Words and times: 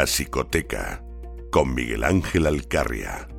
La 0.00 0.06
Psicoteca 0.06 1.04
con 1.50 1.74
Miguel 1.74 2.04
Ángel 2.04 2.46
Alcarria. 2.46 3.29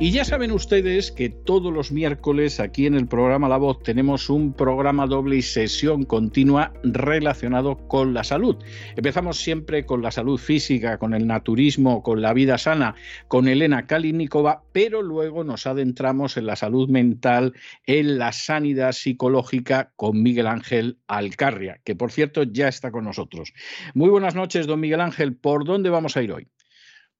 Y 0.00 0.12
ya 0.12 0.24
saben 0.24 0.52
ustedes 0.52 1.10
que 1.10 1.28
todos 1.28 1.72
los 1.72 1.90
miércoles 1.90 2.60
aquí 2.60 2.86
en 2.86 2.94
el 2.94 3.08
programa 3.08 3.48
La 3.48 3.56
Voz 3.56 3.82
tenemos 3.82 4.30
un 4.30 4.52
programa 4.52 5.08
doble 5.08 5.34
y 5.34 5.42
sesión 5.42 6.04
continua 6.04 6.72
relacionado 6.84 7.76
con 7.88 8.14
la 8.14 8.22
salud. 8.22 8.56
Empezamos 8.94 9.38
siempre 9.38 9.86
con 9.86 10.00
la 10.00 10.12
salud 10.12 10.38
física, 10.38 10.98
con 10.98 11.14
el 11.14 11.26
naturismo, 11.26 12.04
con 12.04 12.22
la 12.22 12.32
vida 12.32 12.58
sana, 12.58 12.94
con 13.26 13.48
Elena 13.48 13.88
Kalinikova, 13.88 14.62
pero 14.70 15.02
luego 15.02 15.42
nos 15.42 15.66
adentramos 15.66 16.36
en 16.36 16.46
la 16.46 16.54
salud 16.54 16.88
mental, 16.88 17.54
en 17.84 18.18
la 18.18 18.30
sanidad 18.30 18.92
psicológica 18.92 19.90
con 19.96 20.22
Miguel 20.22 20.46
Ángel 20.46 21.00
Alcarria, 21.08 21.80
que 21.82 21.96
por 21.96 22.12
cierto 22.12 22.44
ya 22.44 22.68
está 22.68 22.92
con 22.92 23.02
nosotros. 23.02 23.52
Muy 23.94 24.10
buenas 24.10 24.36
noches, 24.36 24.68
don 24.68 24.78
Miguel 24.78 25.00
Ángel. 25.00 25.34
¿Por 25.34 25.64
dónde 25.64 25.90
vamos 25.90 26.16
a 26.16 26.22
ir 26.22 26.30
hoy? 26.30 26.46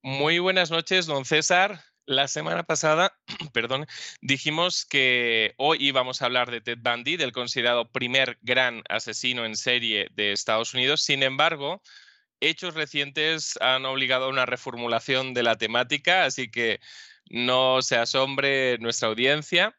Muy 0.01 0.39
buenas 0.39 0.71
noches, 0.71 1.07
don 1.07 1.25
César. 1.25 1.88
La 2.09 2.27
semana 2.27 2.63
pasada, 2.63 3.15
perdón, 3.53 3.87
dijimos 4.23 4.87
que 4.87 5.53
hoy 5.59 5.77
íbamos 5.79 6.23
a 6.23 6.25
hablar 6.25 6.51
de 6.51 6.63
Ted 6.63 6.79
Bundy, 6.81 7.19
del 7.19 7.33
considerado 7.33 7.93
primer 7.93 8.39
gran 8.41 8.83
asesino 8.89 9.45
en 9.45 9.57
serie 9.57 10.09
de 10.15 10.33
Estados 10.33 10.73
Unidos. 10.73 11.03
Sin 11.03 11.23
embargo, 11.23 11.83
hechos 12.41 12.73
recientes 12.73 13.59
han 13.61 13.85
obligado 13.85 14.25
a 14.25 14.29
una 14.31 14.47
reformulación 14.47 15.35
de 15.35 15.43
la 15.43 15.57
temática, 15.57 16.25
así 16.25 16.51
que 16.51 16.81
no 17.29 17.83
se 17.83 17.97
asombre 17.97 18.79
nuestra 18.79 19.09
audiencia. 19.09 19.77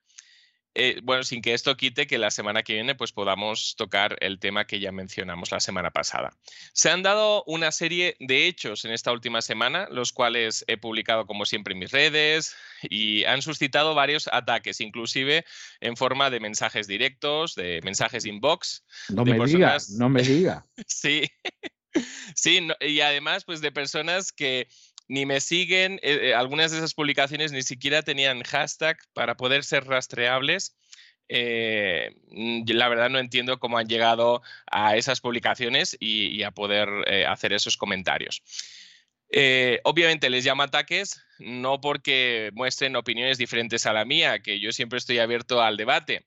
Eh, 0.75 0.99
bueno, 1.03 1.23
sin 1.23 1.41
que 1.41 1.53
esto 1.53 1.75
quite 1.75 2.05
que 2.05 2.17
la 2.17 2.31
semana 2.31 2.63
que 2.63 2.73
viene 2.73 2.93
pues 2.95 3.11
podamos 3.11 3.75
tocar 3.75 4.15
el 4.21 4.39
tema 4.39 4.65
que 4.65 4.79
ya 4.79 4.91
mencionamos 4.91 5.51
la 5.51 5.59
semana 5.59 5.91
pasada. 5.91 6.31
Se 6.73 6.89
han 6.89 7.01
dado 7.01 7.43
una 7.45 7.71
serie 7.71 8.15
de 8.19 8.47
hechos 8.47 8.85
en 8.85 8.91
esta 8.91 9.11
última 9.11 9.41
semana, 9.41 9.87
los 9.89 10.13
cuales 10.13 10.63
he 10.67 10.77
publicado 10.77 11.25
como 11.25 11.45
siempre 11.45 11.73
en 11.73 11.79
mis 11.79 11.91
redes 11.91 12.55
y 12.83 13.23
han 13.25 13.41
suscitado 13.41 13.95
varios 13.95 14.29
ataques, 14.31 14.79
inclusive 14.79 15.43
en 15.81 15.97
forma 15.97 16.29
de 16.29 16.39
mensajes 16.39 16.87
directos, 16.87 17.55
de 17.55 17.81
mensajes 17.83 18.25
inbox. 18.25 18.83
No 19.09 19.25
me 19.25 19.43
digas, 19.45 19.89
no 19.89 20.07
me 20.09 20.21
diga. 20.21 20.65
sí. 20.87 21.23
sí, 22.35 22.67
y 22.81 23.01
además 23.01 23.45
pues 23.45 23.61
de 23.61 23.71
personas 23.71 24.31
que 24.31 24.67
ni 25.09 25.25
me 25.25 25.41
siguen, 25.41 25.99
eh, 26.03 26.29
eh, 26.29 26.33
algunas 26.35 26.71
de 26.71 26.77
esas 26.77 26.93
publicaciones 26.93 27.51
ni 27.51 27.63
siquiera 27.63 28.03
tenían 28.03 28.43
hashtag 28.43 28.97
para 29.13 29.35
poder 29.35 29.63
ser 29.63 29.85
rastreables. 29.85 30.77
Eh, 31.27 32.11
mm, 32.29 32.63
la 32.69 32.87
verdad 32.89 33.09
no 33.09 33.19
entiendo 33.19 33.59
cómo 33.59 33.79
han 33.79 33.87
llegado 33.87 34.41
a 34.71 34.95
esas 34.95 35.19
publicaciones 35.19 35.97
y, 35.99 36.43
a 36.43 36.51
poder 36.51 36.89
hacer 37.27 37.53
esos 37.53 37.75
comentarios. 37.75 38.41
Obviamente 39.83 40.29
les 40.29 40.43
llama 40.43 40.65
ataques, 40.65 41.21
no 41.39 41.81
porque 41.81 42.51
muestren 42.53 42.95
opiniones 42.95 43.37
diferentes 43.37 43.85
a 43.85 43.93
la 43.93 44.05
mía, 44.05 44.39
que 44.39 44.59
yo 44.59 44.71
siempre 44.71 44.97
estoy 44.97 45.19
abierto 45.19 45.61
al 45.61 45.77
debate, 45.77 46.25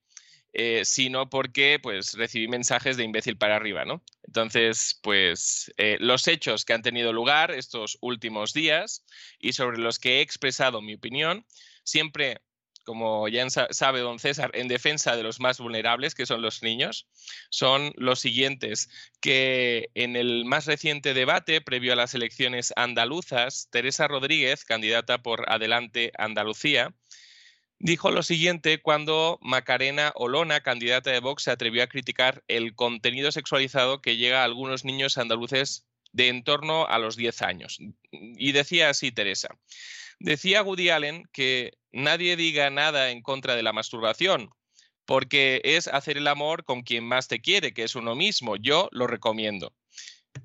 eh, 0.53 0.85
sino 0.85 1.31
porque 1.31 1.79
pues 1.83 2.15
recibí 2.15 2.49
mensajes 2.49 2.97
de 2.97 3.05
imbécil 3.05 3.37
para 3.37 3.57
arriba, 3.57 3.85
¿no? 3.85 4.03
Entonces, 4.27 4.99
pues 5.03 5.73
eh, 5.79 5.97
los 6.01 6.29
hechos 6.29 6.65
que 6.65 6.73
han 6.75 6.83
tenido 6.83 7.13
lugar 7.13 7.51
estos 7.51 7.99
últimos 8.01 8.53
días 8.53 9.05
y 9.39 9.55
sobre 9.55 9.79
los 9.79 9.99
que 9.99 10.19
he 10.19 10.21
expresado 10.21 10.83
mi 10.83 10.95
opinión, 10.95 11.47
siempre 11.85 12.41
como 12.85 13.29
ya 13.29 13.49
sabe 13.49 14.01
don 14.01 14.19
César, 14.19 14.51
en 14.55 14.69
defensa 14.69 15.17
de 15.17 15.23
los 15.23 15.41
más 15.41 15.59
vulnerables, 15.59 16.15
que 16.15 16.27
son 16.27 16.43
los 16.43 16.63
niños, 16.63 17.09
son 17.51 17.93
los 17.97 18.21
siguientes, 18.21 18.91
que 19.21 19.91
en 19.95 20.17
el 20.17 20.45
más 20.45 20.67
reciente 20.67 21.15
debate, 21.15 21.61
previo 21.61 21.93
a 21.93 21.97
las 21.97 22.15
elecciones 22.15 22.73
andaluzas, 22.77 23.69
Teresa 23.71 24.09
Rodríguez, 24.09 24.65
candidata 24.65 25.23
por 25.23 25.51
Adelante 25.51 26.13
Andalucía, 26.19 26.95
dijo 27.83 28.13
lo 28.13 28.23
siguiente 28.23 28.81
cuando 28.81 29.39
Macarena 29.43 30.13
Olona, 30.15 30.61
candidata 30.61 31.11
de 31.11 31.21
Vox, 31.21 31.43
se 31.43 31.51
atrevió 31.51 31.83
a 31.83 31.89
criticar 31.89 32.43
el 32.49 32.75
contenido 32.75 33.31
sexualizado 33.33 34.01
que 34.01 34.17
llega 34.17 34.41
a 34.41 34.45
algunos 34.45 34.85
niños 34.85 35.19
andaluces 35.19 35.85
de 36.13 36.29
en 36.29 36.45
torno 36.45 36.87
a 36.87 36.99
los 36.99 37.17
10 37.17 37.43
años. 37.43 37.79
Y 38.11 38.53
decía 38.53 38.89
así 38.89 39.11
Teresa. 39.11 39.49
Decía 40.21 40.63
Woody 40.63 40.91
Allen 40.91 41.25
que 41.33 41.73
nadie 41.91 42.37
diga 42.37 42.71
nada 42.71 43.11
en 43.11 43.21
contra 43.21 43.57
de 43.57 43.65
la 43.65 43.73
masturbación, 43.73 44.51
porque 45.05 45.61
es 45.65 45.89
hacer 45.89 46.17
el 46.17 46.29
amor 46.29 46.65
con 46.65 46.83
quien 46.83 47.05
más 47.05 47.27
te 47.27 47.41
quiere, 47.41 47.75
que 47.75 47.83
es 47.83 47.97
uno 47.97 48.15
mismo. 48.15 48.55
Yo 48.57 48.89
lo 48.93 49.09
recomiendo. 49.09 49.75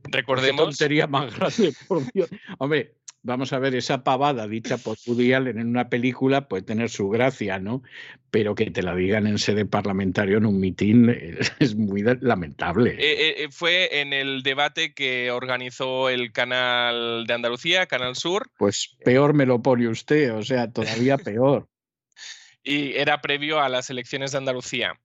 Recordemos. 0.06 0.66
Qué 0.66 0.72
tontería 0.72 1.06
más 1.06 1.36
grande, 1.36 1.74
por 1.88 2.12
Dios. 2.12 2.30
Hombre, 2.58 2.97
vamos 3.24 3.54
a 3.54 3.60
ver, 3.60 3.76
esa 3.76 4.04
pavada 4.04 4.48
dicha 4.48 4.78
por 4.78 4.98
Woody 5.06 5.34
Allen 5.34 5.60
en 5.60 5.68
una 5.68 5.90
película 5.90 6.48
puede 6.48 6.64
tener 6.64 6.90
su 6.90 7.10
gracia, 7.10 7.60
¿no? 7.60 7.84
Pero 8.32 8.56
que 8.56 8.72
te 8.72 8.84
la 8.84 8.96
digan 8.96 9.28
en 9.28 9.38
sede 9.38 9.66
parlamentario 9.66 10.38
en 10.38 10.46
un 10.46 10.60
mitin 10.60 11.10
es 11.60 11.76
muy 11.76 12.04
lamentable. 12.22 12.92
Eh, 12.92 12.98
eh, 13.00 13.44
eh, 13.44 13.48
fue 13.52 14.02
en 14.02 14.14
el 14.14 14.44
debate 14.44 14.94
que 14.94 15.32
organizó 15.32 16.10
el 16.10 16.32
canal 16.32 17.26
de 17.28 17.34
Andalucía, 17.34 17.86
Canal 17.86 18.16
Sur. 18.16 18.50
Pues 18.58 18.96
peor 19.04 19.34
me 19.34 19.46
lo 19.46 19.62
pone 19.62 19.88
usted, 19.88 20.34
o 20.34 20.44
sea, 20.44 20.72
todavía 20.72 21.18
peor. 21.18 21.68
y 22.64 22.96
era 22.96 23.22
previo 23.22 23.60
a 23.60 23.70
las 23.70 23.90
elecciones 23.90 24.32
de 24.32 24.38
Andalucía. 24.38 25.00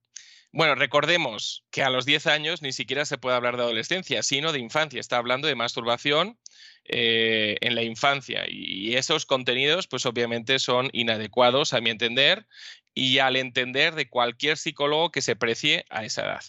Bueno, 0.55 0.75
recordemos 0.75 1.65
que 1.71 1.81
a 1.81 1.89
los 1.89 2.05
10 2.05 2.27
años 2.27 2.61
ni 2.61 2.73
siquiera 2.73 3.05
se 3.05 3.17
puede 3.17 3.35
hablar 3.35 3.57
de 3.57 3.63
adolescencia, 3.63 4.21
sino 4.21 4.51
de 4.51 4.59
infancia. 4.59 4.99
Está 4.99 5.17
hablando 5.17 5.47
de 5.47 5.55
masturbación 5.55 6.37
eh, 6.85 7.57
en 7.61 7.73
la 7.73 7.81
infancia 7.81 8.45
y 8.47 8.95
esos 8.95 9.25
contenidos, 9.25 9.87
pues 9.87 10.05
obviamente 10.05 10.59
son 10.59 10.91
inadecuados 10.93 11.73
a 11.73 11.81
mi 11.81 11.89
entender 11.89 12.45
y 12.93 13.17
al 13.17 13.35
entender 13.35 13.95
de 13.95 14.07
cualquier 14.09 14.57
psicólogo 14.57 15.11
que 15.11 15.23
se 15.23 15.35
precie 15.35 15.85
a 15.89 16.05
esa 16.05 16.21
edad. 16.21 16.43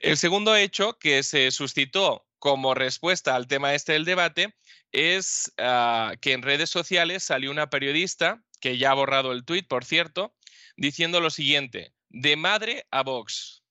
El 0.00 0.16
segundo 0.16 0.56
hecho 0.56 0.98
que 0.98 1.22
se 1.22 1.52
suscitó 1.52 2.26
como 2.40 2.74
respuesta 2.74 3.36
al 3.36 3.46
tema 3.46 3.72
este 3.72 3.92
del 3.92 4.04
debate 4.04 4.52
es 4.90 5.52
ah, 5.58 6.14
que 6.20 6.32
en 6.32 6.42
redes 6.42 6.70
sociales 6.70 7.22
salió 7.22 7.52
una 7.52 7.70
periodista, 7.70 8.42
que 8.60 8.78
ya 8.78 8.90
ha 8.90 8.94
borrado 8.94 9.30
el 9.30 9.44
tuit, 9.44 9.68
por 9.68 9.84
cierto, 9.84 10.34
diciendo 10.76 11.20
lo 11.20 11.30
siguiente, 11.30 11.92
de 12.12 12.36
madre 12.36 12.86
a 12.90 13.02
Vox. 13.02 13.62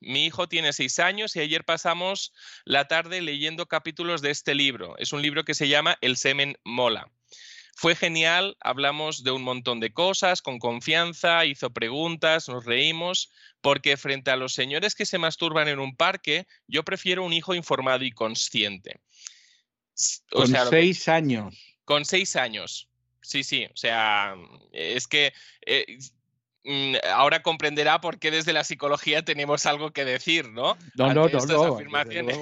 Mi 0.00 0.26
hijo 0.26 0.48
tiene 0.48 0.72
seis 0.72 0.98
años 0.98 1.34
y 1.34 1.40
ayer 1.40 1.64
pasamos 1.64 2.32
la 2.64 2.86
tarde 2.88 3.22
leyendo 3.22 3.66
capítulos 3.66 4.20
de 4.20 4.30
este 4.30 4.54
libro. 4.54 4.96
Es 4.98 5.12
un 5.12 5.22
libro 5.22 5.44
que 5.44 5.54
se 5.54 5.68
llama 5.68 5.96
El 6.02 6.16
semen 6.16 6.58
mola. 6.64 7.10
Fue 7.76 7.96
genial, 7.96 8.56
hablamos 8.60 9.24
de 9.24 9.32
un 9.32 9.42
montón 9.42 9.80
de 9.80 9.92
cosas, 9.92 10.42
con 10.42 10.58
confianza, 10.58 11.44
hizo 11.44 11.70
preguntas, 11.70 12.48
nos 12.48 12.64
reímos, 12.64 13.32
porque 13.60 13.96
frente 13.96 14.30
a 14.30 14.36
los 14.36 14.52
señores 14.52 14.94
que 14.94 15.06
se 15.06 15.18
masturban 15.18 15.66
en 15.68 15.80
un 15.80 15.96
parque, 15.96 16.46
yo 16.68 16.84
prefiero 16.84 17.24
un 17.24 17.32
hijo 17.32 17.54
informado 17.54 18.04
y 18.04 18.12
consciente. 18.12 19.00
con 20.30 20.54
seis 20.70 21.08
años. 21.08 21.56
Con 21.84 22.04
seis 22.04 22.36
años. 22.36 22.88
Sí, 23.22 23.42
sí, 23.42 23.64
o 23.64 23.76
sea, 23.76 24.36
es 24.70 25.08
que 25.08 25.32
eh, 25.66 25.98
ahora 27.12 27.42
comprenderá 27.42 28.00
por 28.00 28.18
qué 28.18 28.30
desde 28.30 28.52
la 28.52 28.64
psicología 28.64 29.22
tenemos 29.22 29.66
algo 29.66 29.92
que 29.92 30.04
decir, 30.04 30.50
¿no? 30.50 30.76
No, 30.94 31.12
no, 31.12 31.28
no, 31.28 31.46
no 31.46 31.72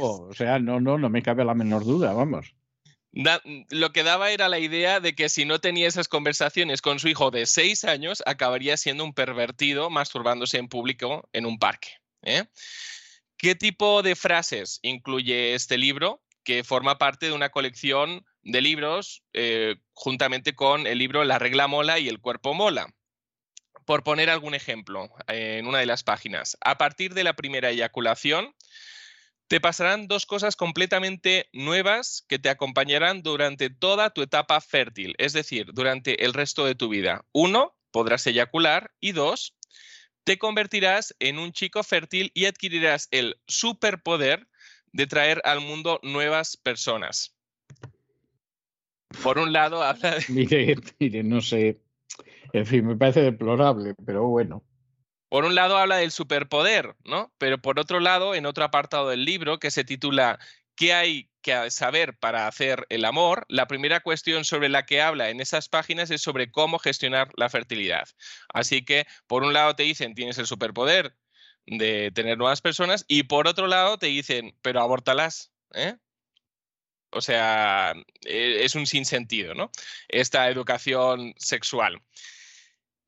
O 0.00 0.34
sea, 0.34 0.58
no, 0.58 0.80
no, 0.80 0.98
no 0.98 1.08
me 1.08 1.22
cabe 1.22 1.44
la 1.44 1.54
menor 1.54 1.84
duda, 1.84 2.12
vamos. 2.12 2.54
lo 3.12 3.92
que 3.92 4.02
daba 4.02 4.30
era 4.30 4.48
la 4.48 4.58
idea 4.58 5.00
de 5.00 5.14
que 5.14 5.28
si 5.28 5.44
no 5.44 5.60
tenía 5.60 5.88
esas 5.88 6.08
conversaciones 6.08 6.82
con 6.82 6.98
su 6.98 7.08
hijo 7.08 7.30
de 7.30 7.46
seis 7.46 7.84
años, 7.84 8.22
acabaría 8.24 8.76
siendo 8.76 9.04
un 9.04 9.12
pervertido 9.12 9.90
masturbándose 9.90 10.58
en 10.58 10.68
público 10.68 11.28
en 11.32 11.44
un 11.44 11.58
parque. 11.58 11.88
¿eh? 12.22 12.44
¿Qué 13.36 13.54
tipo 13.56 14.02
de 14.02 14.14
frases 14.14 14.78
incluye 14.82 15.54
este 15.54 15.78
libro? 15.78 16.22
Que 16.44 16.64
forma 16.64 16.98
parte 16.98 17.26
de 17.26 17.32
una 17.32 17.50
colección 17.50 18.24
de 18.42 18.60
libros 18.60 19.24
eh, 19.32 19.76
juntamente 19.94 20.54
con 20.54 20.86
el 20.86 20.98
libro 20.98 21.24
La 21.24 21.38
regla 21.38 21.66
mola 21.66 21.98
y 21.98 22.08
el 22.08 22.20
cuerpo 22.20 22.54
mola 22.54 22.92
por 23.84 24.02
poner 24.02 24.30
algún 24.30 24.54
ejemplo 24.54 25.10
en 25.28 25.66
una 25.66 25.78
de 25.78 25.86
las 25.86 26.02
páginas, 26.02 26.56
a 26.60 26.78
partir 26.78 27.14
de 27.14 27.24
la 27.24 27.34
primera 27.34 27.70
eyaculación, 27.70 28.54
te 29.48 29.60
pasarán 29.60 30.08
dos 30.08 30.24
cosas 30.24 30.56
completamente 30.56 31.48
nuevas 31.52 32.24
que 32.26 32.38
te 32.38 32.48
acompañarán 32.48 33.22
durante 33.22 33.68
toda 33.68 34.10
tu 34.10 34.22
etapa 34.22 34.60
fértil, 34.60 35.14
es 35.18 35.34
decir, 35.34 35.66
durante 35.74 36.24
el 36.24 36.32
resto 36.32 36.64
de 36.64 36.74
tu 36.74 36.88
vida. 36.88 37.26
Uno, 37.32 37.76
podrás 37.90 38.26
eyacular 38.26 38.92
y 38.98 39.12
dos, 39.12 39.54
te 40.24 40.38
convertirás 40.38 41.14
en 41.18 41.38
un 41.38 41.52
chico 41.52 41.82
fértil 41.82 42.30
y 42.34 42.46
adquirirás 42.46 43.08
el 43.10 43.36
superpoder 43.46 44.48
de 44.92 45.06
traer 45.06 45.42
al 45.44 45.60
mundo 45.60 46.00
nuevas 46.02 46.56
personas. 46.56 47.34
Por 49.22 49.38
un 49.38 49.52
lado, 49.52 49.82
habla 49.82 50.14
de... 50.14 50.24
Mire, 50.28 50.76
mire, 50.98 51.22
no 51.22 51.40
sé, 51.40 51.78
en 52.52 52.66
fin, 52.66 52.86
me 52.86 52.96
parece 52.96 53.22
deplorable, 53.22 53.94
pero 54.04 54.26
bueno. 54.26 54.64
Por 55.28 55.44
un 55.44 55.54
lado 55.54 55.78
habla 55.78 55.96
del 55.96 56.10
superpoder, 56.10 56.94
¿no? 57.04 57.32
Pero 57.38 57.58
por 57.58 57.80
otro 57.80 58.00
lado, 58.00 58.34
en 58.34 58.44
otro 58.44 58.64
apartado 58.64 59.08
del 59.08 59.24
libro 59.24 59.58
que 59.58 59.70
se 59.70 59.84
titula 59.84 60.38
¿Qué 60.74 60.92
hay 60.92 61.30
que 61.42 61.70
saber 61.70 62.16
para 62.18 62.46
hacer 62.46 62.86
el 62.88 63.04
amor? 63.04 63.44
La 63.48 63.66
primera 63.66 64.00
cuestión 64.00 64.44
sobre 64.44 64.68
la 64.68 64.84
que 64.84 65.00
habla 65.00 65.30
en 65.30 65.40
esas 65.40 65.68
páginas 65.68 66.10
es 66.10 66.22
sobre 66.22 66.50
cómo 66.50 66.78
gestionar 66.78 67.30
la 67.36 67.48
fertilidad. 67.48 68.08
Así 68.52 68.84
que, 68.84 69.06
por 69.26 69.42
un 69.42 69.52
lado 69.52 69.74
te 69.74 69.82
dicen, 69.82 70.14
tienes 70.14 70.38
el 70.38 70.46
superpoder 70.46 71.16
de 71.66 72.10
tener 72.12 72.38
nuevas 72.38 72.60
personas 72.60 73.04
y 73.08 73.24
por 73.24 73.48
otro 73.48 73.66
lado 73.66 73.98
te 73.98 74.06
dicen, 74.06 74.56
pero 74.62 74.80
abórtalas, 74.80 75.52
¿eh? 75.74 75.96
O 77.10 77.20
sea, 77.20 77.94
e, 78.22 78.64
es 78.64 78.74
un 78.74 78.86
sinsentido, 78.86 79.54
¿no? 79.54 79.70
Esta 80.08 80.48
educación 80.48 81.34
sexual. 81.36 82.02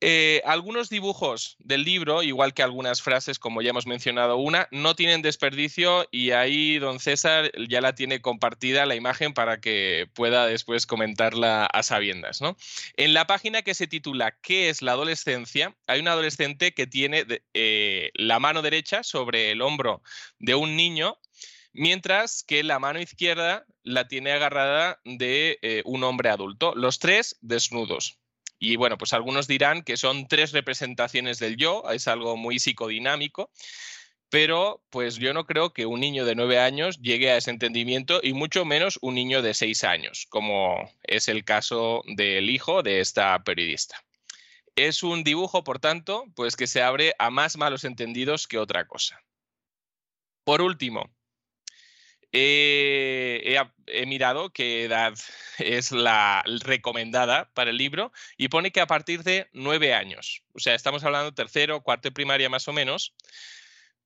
Eh, 0.01 0.43
algunos 0.45 0.91
dibujos 0.91 1.57
del 1.61 1.85
libro, 1.85 2.23
igual 2.23 2.53
que 2.53 2.63
algunas 2.63 3.01
frases, 3.01 3.39
como 3.39 3.63
ya 3.63 3.71
hemos 3.71 3.87
mencionado 3.87 4.37
una, 4.37 4.69
no 4.71 4.95
tienen 4.95 5.23
desperdicio 5.23 6.07
y 6.11 6.33
ahí 6.33 6.79
don 6.79 7.01
César 7.01 7.51
ya 7.69 7.81
la 7.81 7.95
tiene 7.95 8.21
compartida 8.21 8.87
la 8.87 8.97
imagen 8.97 9.33
para 9.33 9.61
que 9.61 10.07
pueda 10.15 10.47
después 10.47 10.87
comentarla 10.87 11.65
a 11.67 11.83
sabiendas. 11.83 12.43
¿no? 12.43 12.57
En 12.97 13.15
la 13.15 13.27
página 13.27 13.63
que 13.63 13.75
se 13.75 13.87
titula 13.87 14.37
¿Qué 14.43 14.69
es 14.69 14.83
la 14.83 14.93
adolescencia? 14.93 15.75
hay 15.87 16.01
un 16.01 16.09
adolescente 16.09 16.75
que 16.75 16.87
tiene 16.87 17.25
eh, 17.55 18.11
la 18.15 18.39
mano 18.39 18.63
derecha 18.63 19.03
sobre 19.03 19.53
el 19.53 19.63
hombro 19.63 20.03
de 20.39 20.55
un 20.55 20.77
niño 20.77 21.19
mientras 21.73 22.45
que 22.45 22.63
la 22.63 22.79
mano 22.79 23.01
izquierda 23.01 23.67
la 23.83 24.09
tiene 24.09 24.33
agarrada 24.33 25.01
de 25.05 25.59
eh, 25.63 25.83
un 25.85 26.05
hombre 26.05 26.31
adulto, 26.31 26.75
los 26.75 26.99
tres 26.99 27.37
desnudos. 27.43 28.19
Y 28.65 28.77
bueno, 28.77 28.97
pues 28.97 29.13
algunos 29.13 29.47
dirán 29.47 29.83
que 29.83 29.99
son 29.99 30.27
tres 30.27 30.53
representaciones 30.53 31.39
del 31.39 31.59
yo, 31.59 31.83
es 31.93 32.09
algo 32.09 32.39
muy 32.39 32.59
psicodinámico, 32.59 33.51
pero 34.31 34.83
pues 34.89 35.17
yo 35.17 35.35
no 35.35 35.45
creo 35.45 35.75
que 35.75 35.85
un 35.85 36.01
niño 36.01 36.25
de 36.25 36.35
nueve 36.35 36.59
años 36.59 36.99
llegue 37.03 37.31
a 37.31 37.37
ese 37.37 37.51
entendimiento 37.51 38.21
y 38.23 38.33
mucho 38.33 38.65
menos 38.65 38.99
un 39.03 39.17
niño 39.17 39.43
de 39.43 39.53
seis 39.53 39.85
años, 39.85 40.27
como 40.31 40.91
es 41.03 41.29
el 41.29 41.45
caso 41.45 42.03
del 42.07 42.49
hijo 42.49 42.83
de 42.83 43.01
esta 43.01 43.39
periodista. 43.45 44.03
Es 44.77 45.03
un 45.03 45.25
dibujo, 45.25 45.63
por 45.63 45.79
tanto, 45.79 46.25
pues 46.35 46.57
que 46.57 46.67
se 46.67 46.83
abre 46.83 47.15
a 47.19 47.29
más 47.29 47.59
malos 47.59 47.85
entendidos 47.85 48.49
que 48.49 48.57
otra 48.57 48.87
cosa. 48.87 49.23
Por 50.45 50.63
último, 50.63 51.15
he, 52.35 54.07
mirado 54.07 54.53
qué 54.53 54.85
edad 54.85 55.15
es 55.59 55.93
la 55.93 56.43
recomendada 56.65 57.51
para 57.55 57.71
el 57.71 57.77
libro 57.77 58.13
y 58.37 58.49
pone 58.49 58.73
que 58.73 58.81
a 58.81 58.87
partir 58.87 59.23
de 59.23 59.49
nueve 59.53 59.95
años. 59.95 60.43
O 60.53 60.59
sea, 60.59 60.75
estamos 60.75 61.05
hablando 61.05 61.33
tercero, 61.33 61.83
cuarto 61.83 62.09
de 62.09 62.13
primaria 62.13 62.49
más 62.49 62.67
o 62.69 62.73
menos. 62.73 63.15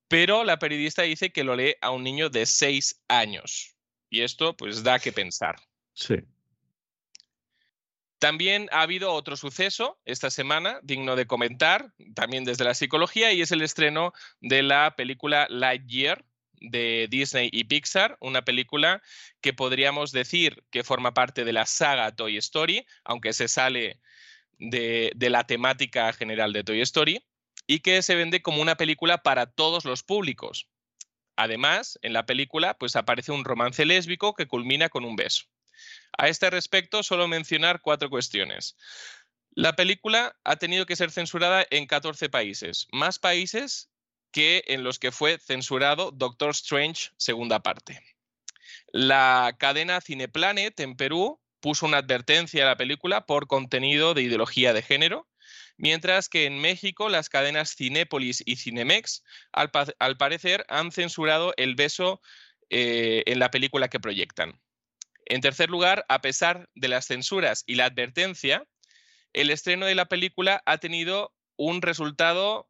Pero 0.08 0.44
la 0.44 0.58
periodista 0.58 1.02
dice 1.02 1.32
que 1.32 1.44
lo 1.44 1.54
lee 1.54 1.74
a 1.80 1.90
un 1.90 2.02
niño 2.02 2.30
de 2.30 2.46
seis 2.46 3.02
años. 3.08 3.76
Y 4.08 4.22
esto 4.22 4.56
pues 4.56 4.82
da 4.82 4.98
que 4.98 5.12
pensar. 5.12 5.56
Sí. 5.92 6.16
También 8.18 8.68
ha 8.72 8.82
habido 8.82 9.12
otro 9.12 9.36
suceso 9.36 10.00
esta 10.04 10.30
semana 10.30 10.80
digno 10.82 11.14
de 11.14 11.26
comentar, 11.26 11.92
también 12.14 12.44
desde 12.44 12.64
la 12.64 12.74
psicología, 12.74 13.32
y 13.32 13.42
es 13.42 13.52
el 13.52 13.62
estreno 13.62 14.12
de 14.40 14.62
la 14.62 14.96
película 14.96 15.46
Lightyear 15.50 16.24
de 16.60 17.06
Disney 17.10 17.48
y 17.52 17.64
Pixar, 17.64 18.16
una 18.20 18.44
película 18.44 19.02
que 19.40 19.52
podríamos 19.52 20.12
decir 20.12 20.64
que 20.70 20.84
forma 20.84 21.14
parte 21.14 21.44
de 21.44 21.52
la 21.52 21.66
saga 21.66 22.14
Toy 22.14 22.36
Story, 22.38 22.86
aunque 23.04 23.32
se 23.32 23.48
sale 23.48 24.00
de, 24.58 25.12
de 25.14 25.30
la 25.30 25.44
temática 25.44 26.12
general 26.12 26.52
de 26.52 26.64
Toy 26.64 26.80
Story, 26.80 27.24
y 27.66 27.80
que 27.80 28.02
se 28.02 28.14
vende 28.14 28.42
como 28.42 28.62
una 28.62 28.76
película 28.76 29.18
para 29.18 29.46
todos 29.46 29.84
los 29.84 30.02
públicos. 30.02 30.68
Además, 31.36 31.98
en 32.02 32.12
la 32.12 32.26
película 32.26 32.74
pues 32.78 32.96
aparece 32.96 33.30
un 33.30 33.44
romance 33.44 33.84
lésbico 33.84 34.34
que 34.34 34.48
culmina 34.48 34.88
con 34.88 35.04
un 35.04 35.16
beso. 35.16 35.44
A 36.16 36.28
este 36.28 36.50
respecto, 36.50 37.02
solo 37.02 37.28
mencionar 37.28 37.80
cuatro 37.80 38.10
cuestiones. 38.10 38.76
La 39.54 39.76
película 39.76 40.36
ha 40.44 40.56
tenido 40.56 40.86
que 40.86 40.96
ser 40.96 41.10
censurada 41.10 41.66
en 41.70 41.86
14 41.86 42.28
países, 42.28 42.88
más 42.92 43.18
países 43.18 43.90
que 44.32 44.64
en 44.66 44.84
los 44.84 44.98
que 44.98 45.12
fue 45.12 45.38
censurado 45.38 46.10
Doctor 46.10 46.50
Strange 46.50 47.10
segunda 47.16 47.60
parte. 47.60 48.02
La 48.92 49.54
cadena 49.58 50.00
Cineplanet 50.00 50.78
en 50.80 50.96
Perú 50.96 51.40
puso 51.60 51.86
una 51.86 51.98
advertencia 51.98 52.64
a 52.64 52.68
la 52.68 52.76
película 52.76 53.26
por 53.26 53.46
contenido 53.46 54.14
de 54.14 54.22
ideología 54.22 54.72
de 54.72 54.82
género, 54.82 55.28
mientras 55.76 56.28
que 56.28 56.46
en 56.46 56.58
México 56.58 57.08
las 57.08 57.28
cadenas 57.28 57.74
Cinépolis 57.74 58.42
y 58.46 58.56
Cinemex 58.56 59.24
al, 59.52 59.70
parecer 60.16 60.64
han 60.68 60.92
censurado 60.92 61.52
el 61.56 61.74
beso 61.74 62.20
eh, 62.70 63.22
en 63.26 63.38
la 63.38 63.50
película 63.50 63.88
que 63.88 64.00
proyectan. 64.00 64.60
En 65.26 65.40
tercer 65.40 65.68
lugar, 65.68 66.06
a 66.08 66.20
pesar 66.20 66.68
de 66.74 66.88
las 66.88 67.06
censuras 67.06 67.64
y 67.66 67.74
la 67.74 67.86
advertencia, 67.86 68.64
el 69.32 69.50
estreno 69.50 69.86
de 69.86 69.94
la 69.94 70.06
película 70.06 70.62
ha 70.64 70.78
tenido 70.78 71.34
un 71.56 71.82
resultado 71.82 72.67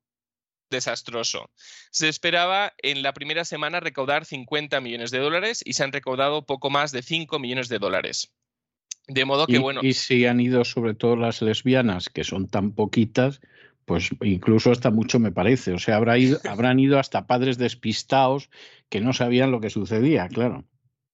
desastroso. 0.70 1.50
Se 1.90 2.08
esperaba 2.08 2.72
en 2.78 3.02
la 3.02 3.12
primera 3.12 3.44
semana 3.44 3.80
recaudar 3.80 4.24
50 4.24 4.80
millones 4.80 5.10
de 5.10 5.18
dólares 5.18 5.62
y 5.64 5.74
se 5.74 5.84
han 5.84 5.92
recaudado 5.92 6.46
poco 6.46 6.70
más 6.70 6.92
de 6.92 7.02
5 7.02 7.38
millones 7.38 7.68
de 7.68 7.78
dólares. 7.78 8.32
De 9.06 9.24
modo 9.24 9.46
que, 9.46 9.58
bueno. 9.58 9.80
Y 9.82 9.94
si 9.94 10.26
han 10.26 10.40
ido 10.40 10.64
sobre 10.64 10.94
todo 10.94 11.16
las 11.16 11.40
lesbianas, 11.40 12.10
que 12.10 12.24
son 12.24 12.46
tan 12.46 12.72
poquitas, 12.72 13.40
pues 13.86 14.10
incluso 14.22 14.70
hasta 14.70 14.90
mucho 14.90 15.18
me 15.18 15.32
parece. 15.32 15.72
O 15.72 15.78
sea, 15.78 15.96
habrá 15.96 16.18
ido, 16.18 16.38
habrán 16.48 16.78
ido 16.78 16.98
hasta 16.98 17.26
padres 17.26 17.56
despistados 17.56 18.50
que 18.90 19.00
no 19.00 19.12
sabían 19.14 19.50
lo 19.50 19.60
que 19.60 19.70
sucedía, 19.70 20.28
claro. 20.28 20.64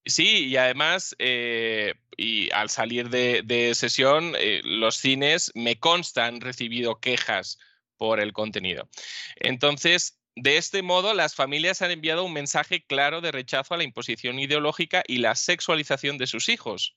Sí, 0.07 0.49
y 0.49 0.57
además, 0.57 1.17
eh, 1.19 1.95
y 2.17 2.51
al 2.53 2.69
salir 2.69 3.09
de, 3.09 3.73
sesión, 3.75 4.35
eh, 4.39 4.61
los 4.65 4.97
cines 4.97 5.51
me 5.55 5.79
constan 5.79 6.41
recibido 6.41 7.01
quejas 7.01 7.59
por 7.97 8.21
el 8.21 8.33
contenido. 8.33 8.89
Entonces, 9.37 10.19
de 10.37 10.57
este 10.57 10.83
modo, 10.83 11.15
las 11.15 11.35
familias 11.35 11.83
han 11.83 11.91
enviado 11.91 12.25
un 12.25 12.33
mensaje 12.33 12.85
claro 12.85 13.21
de 13.21 13.33
rechazo 13.33 13.75
a 13.75 13.77
la 13.77 13.85
imposición 13.85 14.39
ideológica 14.39 15.03
y 15.07 15.19
la 15.19 15.35
sexualización 15.35 16.19
de 16.19 16.27
sus 16.27 16.49
hijos 16.49 16.97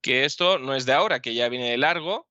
que 0.00 0.24
esto 0.24 0.58
no 0.58 0.74
es 0.74 0.86
de 0.86 0.92
ahora, 0.92 1.20
que 1.20 1.34
ya 1.34 1.48
viene 1.48 1.70
de 1.70 1.78
largo, 1.78 2.28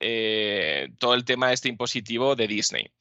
eh, 0.00 0.88
todo 0.98 1.14
el 1.14 1.24
tema 1.24 1.52
este 1.52 1.68
impositivo 1.68 2.36
de 2.36 2.46
Disney. 2.46 2.92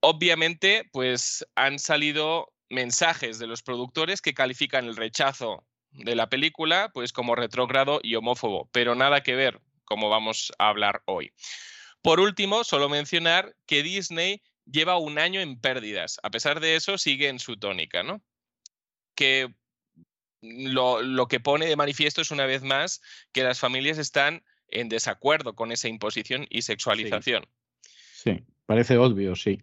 Obviamente, 0.00 0.88
pues 0.92 1.46
han 1.54 1.78
salido 1.78 2.52
mensajes 2.70 3.38
de 3.38 3.46
los 3.46 3.62
productores 3.62 4.22
que 4.22 4.34
califican 4.34 4.86
el 4.86 4.96
rechazo 4.96 5.64
de 5.90 6.14
la 6.14 6.28
película 6.28 6.90
pues 6.92 7.12
como 7.12 7.34
retrógrado 7.34 7.98
y 8.02 8.14
homófobo, 8.14 8.68
pero 8.72 8.94
nada 8.94 9.22
que 9.22 9.34
ver, 9.34 9.60
como 9.84 10.08
vamos 10.08 10.52
a 10.58 10.68
hablar 10.68 11.02
hoy. 11.06 11.32
Por 12.02 12.20
último, 12.20 12.64
solo 12.64 12.88
mencionar 12.88 13.54
que 13.66 13.82
Disney 13.82 14.42
lleva 14.64 14.98
un 14.98 15.18
año 15.18 15.40
en 15.40 15.58
pérdidas. 15.58 16.18
A 16.22 16.30
pesar 16.30 16.60
de 16.60 16.76
eso, 16.76 16.98
sigue 16.98 17.28
en 17.28 17.38
su 17.38 17.56
tónica, 17.56 18.02
¿no? 18.02 18.22
Que 19.14 19.52
lo, 20.40 21.26
que 21.28 21.40
pone 21.40 21.66
de 21.66 21.76
manifiesto 21.76 22.20
es 22.20 22.30
una 22.30 22.46
vez 22.46 22.62
más 22.62 23.00
que 23.32 23.42
las 23.42 23.58
familias 23.58 23.98
están 23.98 24.44
en 24.68 24.88
desacuerdo 24.88 25.54
con 25.54 25.72
esa 25.72 25.88
imposición 25.88 26.46
y 26.50 26.62
sexualización. 26.62 27.46
Sí, 28.12 28.42
parece 28.66 28.98
obvio, 28.98 29.34
sí. 29.34 29.60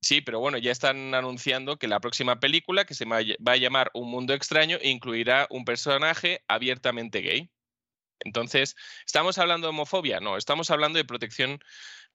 Sí, 0.00 0.20
pero 0.20 0.40
bueno, 0.40 0.58
ya 0.58 0.72
están 0.72 1.14
anunciando 1.14 1.78
que 1.78 1.86
la 1.86 2.00
próxima 2.00 2.40
película, 2.40 2.84
que 2.84 2.94
se 2.94 3.04
va 3.04 3.18
a 3.18 3.56
llamar 3.56 3.90
Un 3.94 4.10
Mundo 4.10 4.34
Extraño, 4.34 4.78
incluirá 4.82 5.46
un 5.48 5.64
personaje 5.64 6.42
abiertamente 6.48 7.20
gay. 7.20 7.50
Entonces, 8.24 8.76
¿estamos 9.06 9.38
hablando 9.38 9.66
de 9.66 9.70
homofobia? 9.70 10.20
No, 10.20 10.36
estamos 10.36 10.70
hablando 10.70 10.98
de 10.98 11.04
protección 11.04 11.60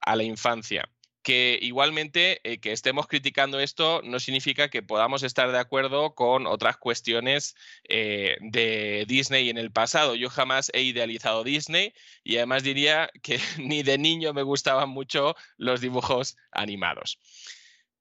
a 0.01 0.15
la 0.15 0.23
infancia 0.23 0.89
que 1.27 1.59
igualmente 1.61 2.39
eh, 2.45 2.59
que 2.59 2.71
estemos 2.71 3.05
criticando 3.05 3.59
esto 3.59 4.01
no 4.01 4.17
significa 4.17 4.69
que 4.69 4.81
podamos 4.81 5.23
estar 5.23 5.51
de 5.51 5.59
acuerdo 5.59 6.15
con 6.15 6.47
otras 6.47 6.77
cuestiones 6.77 7.53
eh, 7.89 8.37
de 8.39 9.03
Disney 9.09 9.49
en 9.49 9.57
el 9.57 9.69
pasado. 9.71 10.15
Yo 10.15 10.29
jamás 10.29 10.71
he 10.73 10.83
idealizado 10.83 11.43
Disney 11.43 11.91
y 12.23 12.37
además 12.37 12.63
diría 12.63 13.09
que 13.23 13.39
ni 13.59 13.83
de 13.83 13.97
niño 13.97 14.33
me 14.33 14.41
gustaban 14.41 14.87
mucho 14.87 15.35
los 15.57 15.81
dibujos 15.81 16.37
animados. 16.49 17.19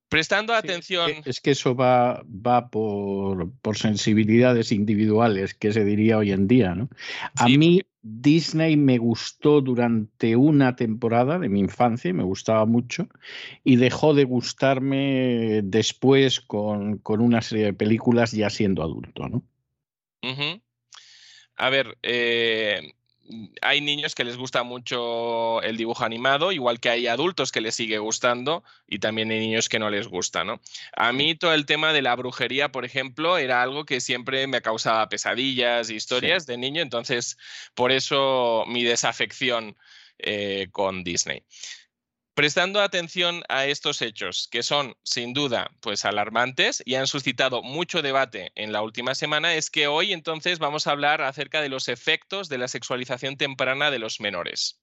Prestando 0.08 0.54
atención. 0.54 1.10
es 1.24 1.40
que 1.40 1.50
eso 1.50 1.74
va, 1.74 2.22
va 2.24 2.70
por, 2.70 3.50
por, 3.60 3.76
sensibilidades 3.76 4.70
individuales, 4.70 5.52
que 5.52 5.72
se 5.72 5.84
diría 5.84 6.18
hoy 6.18 6.30
en 6.30 6.46
día, 6.46 6.76
¿no? 6.76 6.88
A 7.34 7.48
mí 7.48 7.82
Disney 8.08 8.76
me 8.76 8.98
gustó 8.98 9.60
durante 9.60 10.36
una 10.36 10.76
temporada 10.76 11.40
de 11.40 11.48
mi 11.48 11.58
infancia, 11.58 12.14
me 12.14 12.22
gustaba 12.22 12.64
mucho, 12.64 13.08
y 13.64 13.76
dejó 13.76 14.14
de 14.14 14.22
gustarme 14.22 15.62
después 15.64 16.40
con, 16.40 16.98
con 16.98 17.20
una 17.20 17.42
serie 17.42 17.64
de 17.64 17.72
películas 17.72 18.30
ya 18.30 18.48
siendo 18.48 18.84
adulto, 18.84 19.28
¿no? 19.28 19.42
A 21.56 21.68
ver, 21.68 21.98
eh, 22.02 22.92
hay 23.62 23.80
niños 23.80 24.14
que 24.14 24.24
les 24.24 24.36
gusta 24.36 24.62
mucho 24.62 25.62
el 25.62 25.76
dibujo 25.76 26.04
animado, 26.04 26.52
igual 26.52 26.80
que 26.80 26.90
hay 26.90 27.06
adultos 27.06 27.52
que 27.52 27.60
les 27.60 27.74
sigue 27.74 27.98
gustando 27.98 28.62
y 28.86 28.98
también 28.98 29.30
hay 29.30 29.40
niños 29.40 29.68
que 29.68 29.78
no 29.78 29.90
les 29.90 30.08
gusta, 30.08 30.44
¿no? 30.44 30.60
A 30.96 31.12
mí 31.12 31.34
todo 31.34 31.54
el 31.54 31.66
tema 31.66 31.92
de 31.92 32.02
la 32.02 32.14
brujería, 32.16 32.70
por 32.70 32.84
ejemplo, 32.84 33.38
era 33.38 33.62
algo 33.62 33.84
que 33.84 34.00
siempre 34.00 34.46
me 34.46 34.62
causaba 34.62 35.08
pesadillas, 35.08 35.90
historias 35.90 36.46
de 36.46 36.56
niño, 36.58 36.82
entonces 36.82 37.36
por 37.74 37.92
eso 37.92 38.64
mi 38.66 38.84
desafección 38.84 39.76
eh, 40.18 40.68
con 40.72 41.04
Disney. 41.04 41.42
Prestando 42.36 42.82
atención 42.82 43.44
a 43.48 43.64
estos 43.64 44.02
hechos, 44.02 44.46
que 44.50 44.62
son 44.62 44.94
sin 45.04 45.32
duda 45.32 45.70
pues 45.80 46.04
alarmantes 46.04 46.82
y 46.84 46.96
han 46.96 47.06
suscitado 47.06 47.62
mucho 47.62 48.02
debate 48.02 48.52
en 48.56 48.72
la 48.72 48.82
última 48.82 49.14
semana, 49.14 49.54
es 49.54 49.70
que 49.70 49.86
hoy 49.86 50.12
entonces 50.12 50.58
vamos 50.58 50.86
a 50.86 50.90
hablar 50.90 51.22
acerca 51.22 51.62
de 51.62 51.70
los 51.70 51.88
efectos 51.88 52.50
de 52.50 52.58
la 52.58 52.68
sexualización 52.68 53.38
temprana 53.38 53.90
de 53.90 54.00
los 54.00 54.20
menores. 54.20 54.82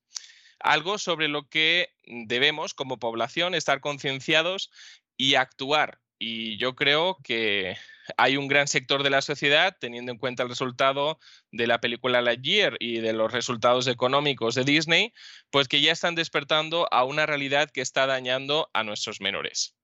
Algo 0.60 0.98
sobre 0.98 1.28
lo 1.28 1.48
que 1.48 1.94
debemos 2.08 2.74
como 2.74 2.98
población 2.98 3.54
estar 3.54 3.82
concienciados 3.82 4.72
y 5.16 5.36
actuar. 5.36 6.00
Y 6.18 6.58
yo 6.58 6.74
creo 6.74 7.20
que 7.24 7.78
hay 8.18 8.38
un 8.38 8.48
gran 8.48 8.68
sector 8.68 9.04
de 9.04 9.10
la 9.10 9.22
sociedad, 9.22 9.76
teniendo 9.80 10.12
en 10.12 10.18
cuenta 10.18 10.44
el 10.44 10.50
resultado 10.50 11.20
de 11.52 11.68
la 11.68 11.80
película 11.80 12.22
Lightyear 12.22 12.76
y 12.80 13.00
de 13.00 13.14
los 13.14 13.32
resultados 13.32 13.88
económicos 13.88 14.56
de 14.56 14.64
Disney, 14.64 15.14
pues 15.52 15.68
que 15.68 15.82
ya 15.82 15.92
están 15.92 16.16
despertando 16.16 16.88
a 16.92 17.04
una 17.04 17.26
realidad 17.26 17.70
que 17.72 17.82
está 17.82 18.06
dañando 18.06 18.70
a 18.74 18.84
nuestros 18.84 19.22
menores. 19.22 19.76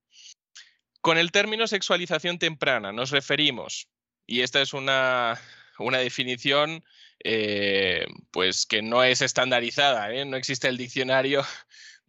Con 1.01 1.17
el 1.17 1.31
término 1.31 1.67
sexualización 1.67 2.39
temprana 2.39 2.91
nos 2.91 3.11
referimos, 3.11 3.87
y 4.25 4.41
esta 4.41 4.61
es 4.61 4.73
una, 4.73 5.39
definición 5.77 6.83
eh, 7.23 8.05
pues 8.31 8.65
que 8.65 8.81
no 8.81 9.03
es 9.03 9.21
estandarizada, 9.21 10.13
¿eh? 10.13 10.25
no 10.25 10.35
existe 10.35 10.67
el 10.67 10.77
diccionario 10.77 11.45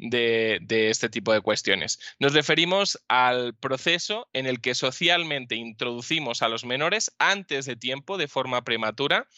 de, 0.00 0.88
este 0.90 1.08
tipo 1.08 1.32
de 1.32 1.40
cuestiones. 1.40 1.98
Nos 2.18 2.32
referimos 2.32 2.98
al 3.08 3.54
proceso 3.54 4.28
en 4.32 4.46
el 4.46 4.60
que 4.60 4.74
socialmente 4.74 5.54
introducimos 5.54 6.42
a 6.42 6.48
los 6.48 6.64
menores 6.64 7.14
antes 7.18 7.66
de 7.66 7.76
tiempo, 7.76 8.16
de 8.16 8.28
forma 8.28 8.64
prematura, 8.64 9.28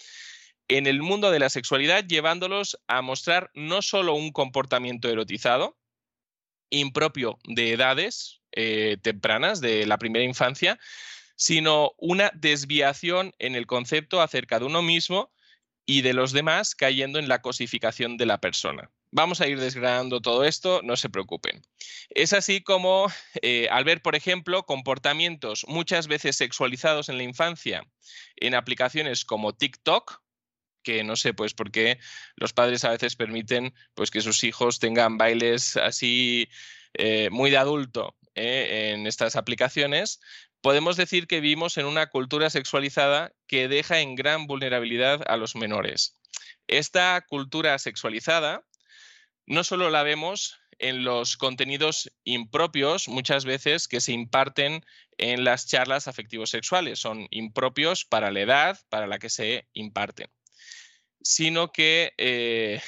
en 0.69 0.87
el 0.87 1.03
mundo 1.03 1.31
de 1.31 1.41
la 1.41 1.51
sexualidad, 1.51 2.07
llevándolos 2.07 2.79
a 2.87 3.03
mostrar 3.03 3.51
no 3.55 3.83
solo 3.83 4.15
un 4.15 4.31
comportamiento 4.31 5.11
erotizado, 5.11 5.77
impropio 6.71 7.39
de 7.45 7.73
edades 7.73 8.41
eh, 8.53 8.97
tempranas, 9.03 9.61
de 9.61 9.87
la 9.87 9.99
primera 9.99 10.25
infancia, 10.25 10.79
sino 11.35 11.93
una 11.99 12.31
desviación 12.35 13.35
en 13.39 13.57
el 13.57 13.67
concepto 13.67 14.21
acerca 14.23 14.61
de 14.61 14.67
uno 14.67 14.81
mismo 14.81 15.33
y 15.85 16.03
de 16.03 16.15
los 16.15 16.33
demás 16.33 16.75
cayendo 16.75 17.19
en 17.19 17.29
la 17.29 17.43
cosificación 17.43 18.17
de 18.17 18.27
la 18.27 18.41
persona. 18.41 18.91
Vamos 19.15 19.43
a 19.43 19.47
ir 19.47 19.61
desgranando 19.61 20.23
todo 20.23 20.43
esto, 20.43 20.81
no 20.83 20.97
se 20.97 21.11
preocupen. 21.11 21.61
Es 22.09 22.33
así 22.33 22.63
como 22.63 23.13
eh, 23.43 23.69
al 23.71 23.85
ver, 23.85 24.01
por 24.01 24.17
ejemplo, 24.17 24.65
comportamientos 24.65 25.67
muchas 25.69 26.07
veces 26.07 26.37
sexualizados 26.37 27.11
en 27.11 27.19
la 27.19 27.23
infancia 27.23 27.87
en 28.37 28.55
aplicaciones 28.55 29.27
como 29.27 29.53
TikTok, 29.53 30.23
que 30.83 31.05
no 31.05 31.17
sé, 31.17 31.35
pues 31.35 31.53
porque 31.53 31.99
los 32.37 32.55
padres 32.55 32.85
a 32.85 32.91
veces 32.91 33.15
permiten 33.15 33.75
pues 33.95 34.11
que 34.11 34.23
sus 34.23 34.45
hijos 34.45 34.79
tengan 34.79 35.19
bailes 35.19 35.77
así 35.77 36.49
eh, 36.95 37.29
muy 37.31 37.51
de 37.51 37.59
adulto 37.59 38.17
eh, 38.35 38.93
en 38.95 39.07
estas 39.07 39.37
aplicaciones, 39.37 40.21
podemos 40.63 40.97
decir 40.97 41.27
que 41.27 41.41
vivimos 41.41 41.77
en 41.77 41.85
una 41.85 42.09
cultura 42.09 42.49
sexualizada 42.49 43.35
que 43.47 43.69
deja 43.69 44.01
en 44.01 44.15
gran 44.15 44.47
vulnerabilidad 44.47 45.21
a 45.27 45.37
los 45.37 45.55
menores. 45.55 46.17
Esta 46.67 47.21
cultura 47.29 47.79
sexualizada 47.79 48.65
no 49.47 49.65
solo 49.65 49.91
la 49.91 50.03
vemos 50.03 50.59
en 50.79 51.05
los 51.05 51.37
contenidos 51.37 52.11
impropios, 52.25 53.09
muchas 53.09 53.45
veces 53.45 53.87
que 53.89 54.01
se 54.01 54.13
imparten 54.13 54.85
en 55.19 55.45
las 55.45 55.67
charlas 55.67 56.09
afectivos 56.09 56.51
sexuales, 56.51 56.99
son 56.99 57.29
impropios 57.31 58.05
para 58.05 58.31
la 58.31 58.41
edad 58.41 58.81
para 58.89 59.07
la 59.07 59.19
que 59.19 59.31
se 59.31 59.69
imparten, 59.75 60.29
sino 61.23 61.71
que 61.71 62.15
eh, 62.19 62.81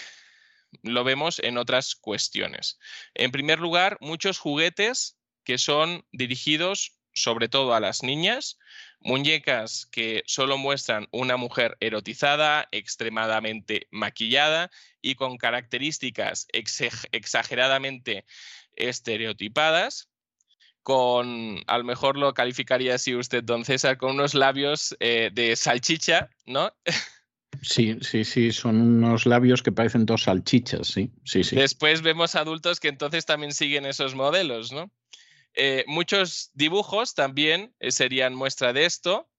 lo 0.83 1.05
vemos 1.05 1.39
en 1.39 1.59
otras 1.59 1.95
cuestiones. 1.95 2.79
En 3.15 3.31
primer 3.31 3.61
lugar, 3.61 3.97
muchos 4.01 4.39
juguetes 4.39 5.17
que 5.45 5.59
son 5.59 6.05
dirigidos 6.11 6.99
sobre 7.15 7.49
todo 7.49 7.75
a 7.75 7.81
las 7.81 8.03
niñas, 8.03 8.59
muñecas 9.05 9.87
que 9.87 10.25
solo 10.27 10.59
muestran 10.59 11.07
una 11.13 11.37
mujer 11.37 11.77
erotizada, 11.81 12.69
extremadamente 12.73 13.87
maquillada 13.91 14.71
y 15.01 15.15
con 15.15 15.37
características 15.37 16.49
exageradamente 16.53 18.25
estereotipadas, 18.75 20.09
con, 20.83 21.63
a 21.67 21.79
lo 21.79 21.85
mejor 21.85 22.17
lo 22.17 22.35
calificaría 22.35 22.97
así 22.97 23.15
usted, 23.15 23.45
don 23.45 23.65
César, 23.65 23.97
con 23.99 24.13
unos 24.13 24.35
labios 24.35 24.97
eh, 25.01 25.31
de 25.33 25.55
salchicha, 25.55 26.31
¿no? 26.47 26.73
Sí, 27.63 27.97
sí, 28.03 28.25
sí, 28.25 28.53
son 28.53 28.81
unos 28.81 29.27
labios 29.27 29.63
que 29.63 29.71
parecen 29.71 30.07
dos 30.07 30.25
salchichas, 30.25 30.89
sí, 30.89 31.13
sí, 31.25 31.45
sí. 31.45 31.55
Después 31.55 32.03
vemos 32.03 32.35
adultos 32.35 32.81
que 32.81 32.89
entonces 32.89 33.27
también 33.27 33.53
siguen 33.55 33.87
esos 33.87 34.17
modelos, 34.17 34.73
¿no? 34.73 34.91
Eh, 35.55 35.85
muchos 35.87 36.51
dibujos 36.55 37.15
también 37.15 37.75
eh, 37.79 37.93
serían 37.93 38.35
muestra 38.35 38.73
de 38.73 38.87
esto, 38.87 39.31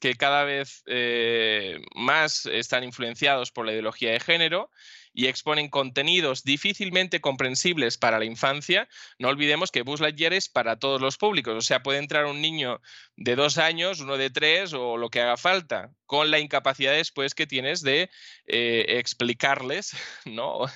que 0.00 0.14
cada 0.14 0.44
vez 0.44 0.82
eh, 0.86 1.80
más 1.94 2.46
están 2.46 2.84
influenciados 2.84 3.50
por 3.50 3.66
la 3.66 3.72
ideología 3.72 4.12
de 4.12 4.20
género 4.20 4.70
y 5.12 5.26
exponen 5.26 5.68
contenidos 5.68 6.44
difícilmente 6.44 7.20
comprensibles 7.20 7.98
para 7.98 8.20
la 8.20 8.24
infancia. 8.24 8.88
No 9.18 9.28
olvidemos 9.28 9.72
que 9.72 9.82
Buzz 9.82 10.00
Lightyear 10.00 10.32
es 10.32 10.48
para 10.48 10.78
todos 10.78 11.00
los 11.00 11.16
públicos, 11.16 11.54
o 11.54 11.60
sea, 11.60 11.82
puede 11.82 11.98
entrar 11.98 12.26
un 12.26 12.40
niño 12.40 12.80
de 13.16 13.34
dos 13.34 13.58
años, 13.58 14.00
uno 14.00 14.16
de 14.16 14.30
tres 14.30 14.72
o 14.72 14.96
lo 14.96 15.10
que 15.10 15.20
haga 15.20 15.36
falta, 15.36 15.90
con 16.06 16.30
la 16.30 16.38
incapacidad 16.38 16.92
después 16.92 17.34
que 17.34 17.48
tienes 17.48 17.82
de 17.82 18.08
explicarles 18.46 19.96
¿no? 20.24 20.66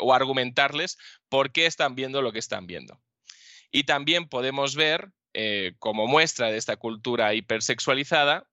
o 0.00 0.14
argumentarles 0.14 0.96
por 1.28 1.52
qué 1.52 1.66
están 1.66 1.94
viendo 1.94 2.22
lo 2.22 2.32
que 2.32 2.38
están 2.38 2.66
viendo. 2.66 2.98
Y 3.72 3.84
también 3.84 4.28
podemos 4.28 4.76
ver, 4.76 5.10
eh, 5.32 5.72
como 5.78 6.06
muestra 6.06 6.50
de 6.50 6.58
esta 6.58 6.76
cultura 6.76 7.34
hipersexualizada, 7.34 8.46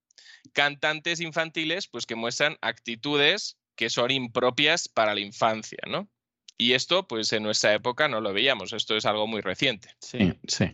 cantantes 0.54 1.20
infantiles 1.20 1.88
pues, 1.88 2.06
que 2.06 2.16
muestran 2.16 2.58
actitudes 2.62 3.58
que 3.76 3.90
son 3.90 4.12
impropias 4.12 4.88
para 4.88 5.14
la 5.14 5.22
infancia, 5.22 5.80
¿no? 5.88 6.10
Y 6.58 6.74
esto, 6.74 7.08
pues 7.08 7.32
en 7.32 7.44
nuestra 7.44 7.74
época 7.74 8.10
no 8.10 8.20
lo 8.20 8.34
veíamos, 8.34 8.74
esto 8.74 8.98
es 8.98 9.06
algo 9.06 9.28
muy 9.28 9.40
reciente. 9.40 9.96
Sí, 10.02 10.34
sí. 10.48 10.72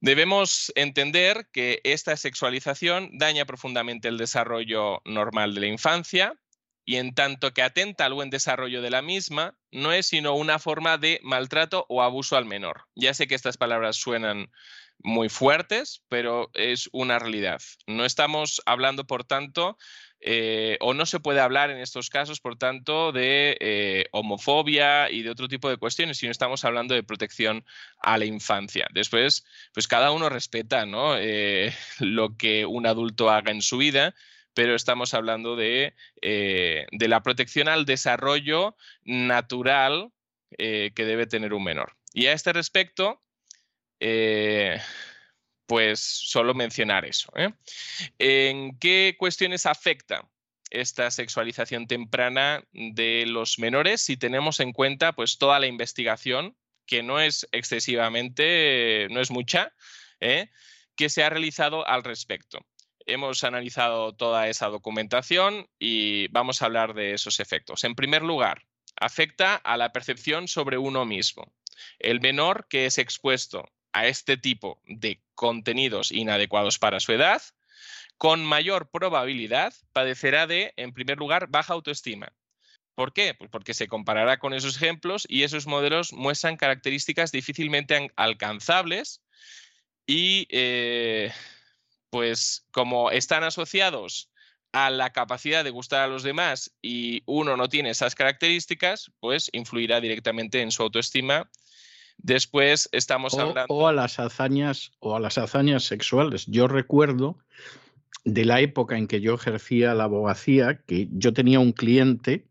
Debemos 0.00 0.72
entender 0.74 1.48
que 1.52 1.80
esta 1.84 2.16
sexualización 2.16 3.16
daña 3.18 3.44
profundamente 3.44 4.08
el 4.08 4.18
desarrollo 4.18 5.00
normal 5.04 5.54
de 5.54 5.60
la 5.60 5.66
infancia, 5.68 6.34
y 6.84 6.96
en 6.96 7.14
tanto 7.14 7.52
que 7.52 7.62
atenta 7.62 8.04
al 8.04 8.14
buen 8.14 8.30
desarrollo 8.30 8.82
de 8.82 8.90
la 8.90 9.02
misma, 9.02 9.54
no 9.70 9.92
es 9.92 10.06
sino 10.06 10.34
una 10.34 10.58
forma 10.58 10.98
de 10.98 11.20
maltrato 11.22 11.86
o 11.88 12.02
abuso 12.02 12.36
al 12.36 12.44
menor. 12.44 12.86
Ya 12.94 13.14
sé 13.14 13.26
que 13.26 13.34
estas 13.34 13.56
palabras 13.56 13.96
suenan 13.96 14.50
muy 14.98 15.28
fuertes, 15.28 16.02
pero 16.08 16.50
es 16.54 16.88
una 16.92 17.18
realidad. 17.18 17.60
No 17.86 18.04
estamos 18.04 18.62
hablando, 18.66 19.06
por 19.06 19.24
tanto, 19.24 19.76
eh, 20.20 20.76
o 20.80 20.94
no 20.94 21.04
se 21.06 21.18
puede 21.18 21.40
hablar 21.40 21.70
en 21.70 21.78
estos 21.78 22.08
casos, 22.08 22.40
por 22.40 22.56
tanto, 22.56 23.10
de 23.10 23.56
eh, 23.60 24.06
homofobia 24.12 25.10
y 25.10 25.22
de 25.22 25.30
otro 25.30 25.48
tipo 25.48 25.68
de 25.68 25.76
cuestiones, 25.76 26.18
sino 26.18 26.30
estamos 26.30 26.64
hablando 26.64 26.94
de 26.94 27.02
protección 27.02 27.64
a 28.00 28.18
la 28.18 28.24
infancia. 28.24 28.86
Después, 28.92 29.44
pues 29.74 29.88
cada 29.88 30.12
uno 30.12 30.28
respeta 30.28 30.86
¿no? 30.86 31.16
Eh, 31.18 31.74
lo 31.98 32.36
que 32.36 32.66
un 32.66 32.86
adulto 32.86 33.30
haga 33.30 33.50
en 33.50 33.62
su 33.62 33.78
vida 33.78 34.14
pero 34.54 34.74
estamos 34.74 35.14
hablando 35.14 35.56
de, 35.56 35.94
eh, 36.20 36.86
la 36.90 37.22
protección 37.22 37.68
al 37.68 37.84
desarrollo 37.84 38.76
natural 39.04 40.12
eh, 40.58 40.92
que 40.94 41.04
debe 41.04 41.26
tener 41.26 41.54
un 41.54 41.64
menor. 41.64 41.96
Y 42.12 42.26
a 42.26 42.32
este 42.32 42.52
respecto, 42.52 43.22
eh, 44.00 44.80
pues 45.66 46.00
solo 46.00 46.54
mencionar 46.54 47.04
eso. 47.04 47.32
¿En 48.18 48.78
qué 48.78 49.16
cuestiones 49.18 49.64
afecta 49.64 50.28
esta 50.70 51.10
sexualización 51.10 51.86
temprana 51.86 52.64
de 52.72 53.24
los 53.26 53.58
menores 53.58 54.02
si 54.02 54.16
tenemos 54.16 54.60
en 54.60 54.72
cuenta 54.72 55.12
pues 55.12 55.38
toda 55.38 55.60
la 55.60 55.66
investigación 55.66 56.56
que 56.86 57.02
no 57.02 57.20
es 57.20 57.46
excesivamente, 57.52 59.06
no 59.10 59.20
es 59.20 59.30
mucha, 59.30 59.72
que 60.96 61.08
se 61.08 61.22
ha 61.22 61.30
realizado 61.30 61.86
al 61.86 62.04
respecto. 62.04 62.66
Hemos 63.06 63.44
analizado 63.44 64.14
toda 64.14 64.48
esa 64.48 64.68
documentación 64.68 65.68
y 65.78 66.28
vamos 66.28 66.62
a 66.62 66.66
hablar 66.66 66.94
de 66.94 67.14
esos 67.14 67.40
efectos. 67.40 67.84
En 67.84 67.94
primer 67.94 68.22
lugar, 68.22 68.62
afecta 68.96 69.56
a 69.56 69.76
la 69.76 69.92
percepción 69.92 70.48
sobre 70.48 70.78
uno 70.78 71.04
mismo. 71.04 71.52
El 71.98 72.20
menor 72.20 72.66
que 72.68 72.86
es 72.86 72.98
expuesto 72.98 73.68
a 73.92 74.06
este 74.06 74.36
tipo 74.36 74.80
de 74.84 75.20
contenidos 75.34 76.12
inadecuados 76.12 76.78
para 76.78 77.00
su 77.00 77.12
edad, 77.12 77.42
con 78.18 78.44
mayor 78.44 78.90
probabilidad 78.90 79.74
padecerá 79.92 80.46
de, 80.46 80.72
en 80.76 80.92
primer 80.92 81.18
lugar, 81.18 81.48
baja 81.48 81.74
autoestima. 81.74 82.32
¿Por 82.94 83.12
qué? 83.12 83.34
Pues 83.34 83.50
porque 83.50 83.74
se 83.74 83.88
comparará 83.88 84.38
con 84.38 84.54
esos 84.54 84.76
ejemplos 84.76 85.26
y 85.28 85.42
esos 85.42 85.66
modelos 85.66 86.12
muestran 86.12 86.56
características 86.56 87.32
difícilmente 87.32 88.10
alcanzables 88.16 89.22
y 90.06 90.46
eh, 90.50 91.32
pues 92.12 92.66
como 92.72 93.10
están 93.10 93.42
asociados 93.42 94.30
a 94.72 94.90
la 94.90 95.14
capacidad 95.14 95.64
de 95.64 95.70
gustar 95.70 96.02
a 96.02 96.06
los 96.06 96.22
demás 96.22 96.70
y 96.82 97.22
uno 97.24 97.56
no 97.56 97.70
tiene 97.70 97.88
esas 97.88 98.14
características, 98.14 99.10
pues 99.18 99.48
influirá 99.54 99.98
directamente 99.98 100.60
en 100.60 100.70
su 100.72 100.82
autoestima. 100.82 101.50
Después 102.18 102.90
estamos 102.92 103.32
hablando. 103.38 103.64
O 103.74 103.88
a 103.88 103.94
las 103.94 104.18
hazañas, 104.18 104.92
o 105.00 105.16
a 105.16 105.20
las 105.20 105.38
hazañas 105.38 105.84
sexuales. 105.84 106.44
Yo 106.46 106.68
recuerdo 106.68 107.38
de 108.24 108.44
la 108.44 108.60
época 108.60 108.98
en 108.98 109.08
que 109.08 109.22
yo 109.22 109.34
ejercía 109.34 109.94
la 109.94 110.04
abogacía, 110.04 110.82
que 110.86 111.08
yo 111.12 111.32
tenía 111.32 111.60
un 111.60 111.72
cliente 111.72 112.46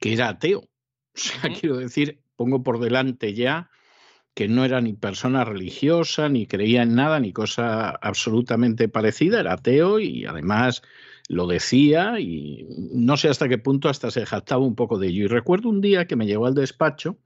que 0.00 0.14
era 0.14 0.30
ateo. 0.30 0.66
O 1.16 1.20
sea, 1.20 1.52
quiero 1.52 1.76
decir, 1.76 2.22
pongo 2.34 2.64
por 2.64 2.80
delante 2.80 3.34
ya 3.34 3.70
que 4.34 4.48
no 4.48 4.64
era 4.64 4.80
ni 4.80 4.92
persona 4.92 5.44
religiosa, 5.44 6.28
ni 6.28 6.46
creía 6.46 6.82
en 6.82 6.94
nada, 6.94 7.20
ni 7.20 7.32
cosa 7.32 7.90
absolutamente 7.90 8.88
parecida, 8.88 9.40
era 9.40 9.54
ateo 9.54 10.00
y 10.00 10.26
además 10.26 10.82
lo 11.28 11.46
decía 11.46 12.20
y 12.20 12.66
no 12.92 13.16
sé 13.16 13.28
hasta 13.28 13.48
qué 13.48 13.58
punto 13.58 13.88
hasta 13.88 14.10
se 14.10 14.26
jactaba 14.26 14.64
un 14.64 14.74
poco 14.74 14.98
de 14.98 15.08
ello. 15.08 15.24
Y 15.24 15.28
recuerdo 15.28 15.68
un 15.68 15.80
día 15.80 16.06
que 16.06 16.16
me 16.16 16.26
llegó 16.26 16.46
al 16.46 16.54
despacho 16.54 17.16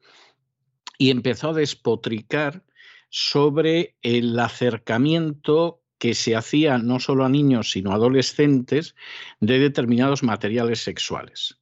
y 0.99 1.11
empezó 1.11 1.51
a 1.51 1.55
despotricar 1.55 2.63
sobre 3.09 3.97
el 4.03 4.39
acercamiento 4.39 5.83
que 5.99 6.15
se 6.15 6.37
hacía 6.37 6.79
no 6.79 7.01
solo 7.01 7.25
a 7.25 7.29
niños, 7.29 7.73
sino 7.73 7.91
a 7.91 7.95
adolescentes 7.95 8.95
de 9.41 9.59
determinados 9.59 10.23
materiales 10.23 10.81
sexuales. 10.81 11.59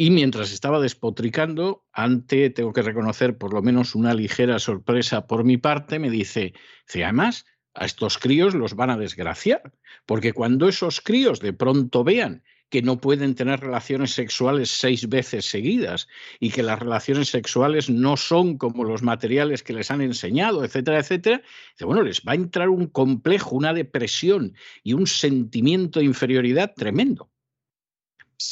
Y 0.00 0.10
mientras 0.10 0.52
estaba 0.52 0.78
despotricando, 0.78 1.84
ante, 1.92 2.50
tengo 2.50 2.72
que 2.72 2.82
reconocer, 2.82 3.36
por 3.36 3.52
lo 3.52 3.62
menos 3.62 3.96
una 3.96 4.14
ligera 4.14 4.60
sorpresa 4.60 5.26
por 5.26 5.42
mi 5.42 5.56
parte, 5.56 5.98
me 5.98 6.08
dice, 6.08 6.54
además, 6.94 7.46
a 7.74 7.84
estos 7.84 8.16
críos 8.16 8.54
los 8.54 8.76
van 8.76 8.90
a 8.90 8.96
desgraciar, 8.96 9.72
porque 10.06 10.32
cuando 10.32 10.68
esos 10.68 11.00
críos 11.00 11.40
de 11.40 11.52
pronto 11.52 12.04
vean 12.04 12.44
que 12.68 12.80
no 12.80 13.00
pueden 13.00 13.34
tener 13.34 13.58
relaciones 13.58 14.12
sexuales 14.12 14.70
seis 14.70 15.08
veces 15.08 15.46
seguidas 15.46 16.06
y 16.38 16.50
que 16.50 16.62
las 16.62 16.78
relaciones 16.78 17.30
sexuales 17.30 17.90
no 17.90 18.16
son 18.16 18.56
como 18.56 18.84
los 18.84 19.02
materiales 19.02 19.64
que 19.64 19.72
les 19.72 19.90
han 19.90 20.00
enseñado, 20.00 20.64
etcétera, 20.64 21.00
etcétera, 21.00 21.42
bueno, 21.80 22.02
les 22.02 22.20
va 22.20 22.32
a 22.32 22.36
entrar 22.36 22.68
un 22.68 22.86
complejo, 22.86 23.56
una 23.56 23.74
depresión 23.74 24.54
y 24.84 24.92
un 24.92 25.08
sentimiento 25.08 25.98
de 25.98 26.04
inferioridad 26.04 26.72
tremendo. 26.76 27.32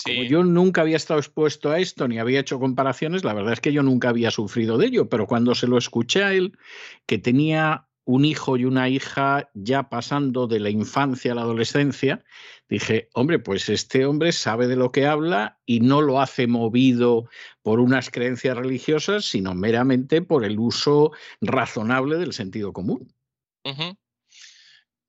Como 0.04 0.24
yo 0.24 0.42
nunca 0.42 0.80
había 0.80 0.96
estado 0.96 1.20
expuesto 1.20 1.70
a 1.70 1.78
esto 1.78 2.08
ni 2.08 2.18
había 2.18 2.40
hecho 2.40 2.58
comparaciones, 2.58 3.22
la 3.22 3.34
verdad 3.34 3.52
es 3.52 3.60
que 3.60 3.72
yo 3.72 3.82
nunca 3.82 4.08
había 4.08 4.30
sufrido 4.30 4.78
de 4.78 4.86
ello, 4.86 5.08
pero 5.08 5.26
cuando 5.26 5.54
se 5.54 5.68
lo 5.68 5.78
escuché 5.78 6.24
a 6.24 6.32
él, 6.32 6.58
que 7.06 7.18
tenía 7.18 7.86
un 8.04 8.24
hijo 8.24 8.56
y 8.56 8.64
una 8.64 8.88
hija 8.88 9.50
ya 9.54 9.88
pasando 9.88 10.46
de 10.46 10.60
la 10.60 10.70
infancia 10.70 11.32
a 11.32 11.34
la 11.34 11.42
adolescencia, 11.42 12.24
dije, 12.68 13.08
hombre, 13.14 13.40
pues 13.40 13.68
este 13.68 14.06
hombre 14.06 14.32
sabe 14.32 14.68
de 14.68 14.76
lo 14.76 14.92
que 14.92 15.06
habla 15.06 15.58
y 15.66 15.80
no 15.80 16.00
lo 16.02 16.20
hace 16.20 16.46
movido 16.46 17.28
por 17.62 17.80
unas 17.80 18.10
creencias 18.10 18.56
religiosas, 18.56 19.24
sino 19.24 19.54
meramente 19.54 20.22
por 20.22 20.44
el 20.44 20.58
uso 20.58 21.12
razonable 21.40 22.16
del 22.16 22.32
sentido 22.32 22.72
común. 22.72 23.12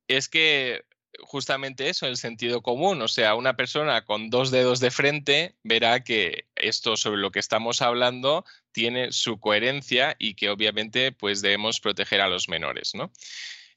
Es 0.08 0.28
que 0.28 0.87
justamente 1.20 1.90
eso, 1.90 2.08
el 2.08 2.18
sentido 2.18 2.62
común. 2.62 3.02
O 3.02 3.08
sea, 3.08 3.36
una 3.36 3.56
persona 3.56 4.06
con 4.06 4.30
dos 4.30 4.52
dedos 4.52 4.80
de 4.80 4.92
frente 4.92 5.56
verá 5.64 6.04
que 6.04 6.46
esto 6.56 6.98
sobre 6.98 7.20
lo 7.20 7.32
que 7.32 7.40
estamos 7.40 7.82
hablando 7.82 8.46
tiene 8.72 9.12
su 9.12 9.40
coherencia 9.40 10.16
y 10.20 10.36
que 10.36 10.50
obviamente 10.50 11.12
pues 11.12 11.42
debemos 11.42 11.80
proteger 11.80 12.22
a 12.22 12.30
los 12.30 12.50
menores, 12.50 12.94
¿no? 12.94 13.12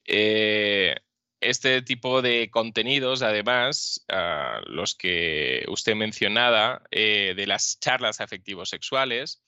Eh, 0.04 0.94
este 1.40 1.80
tipo 1.82 2.20
de 2.20 2.50
contenidos, 2.50 3.22
además, 3.22 4.04
ah, 4.10 4.60
los 4.66 4.94
que 4.94 5.64
usted 5.68 5.94
mencionaba, 5.94 6.82
eh, 6.90 7.32
de 7.34 7.46
las 7.46 7.80
charlas 7.80 8.20
afectivos 8.20 8.68
sexuales, 8.68 9.40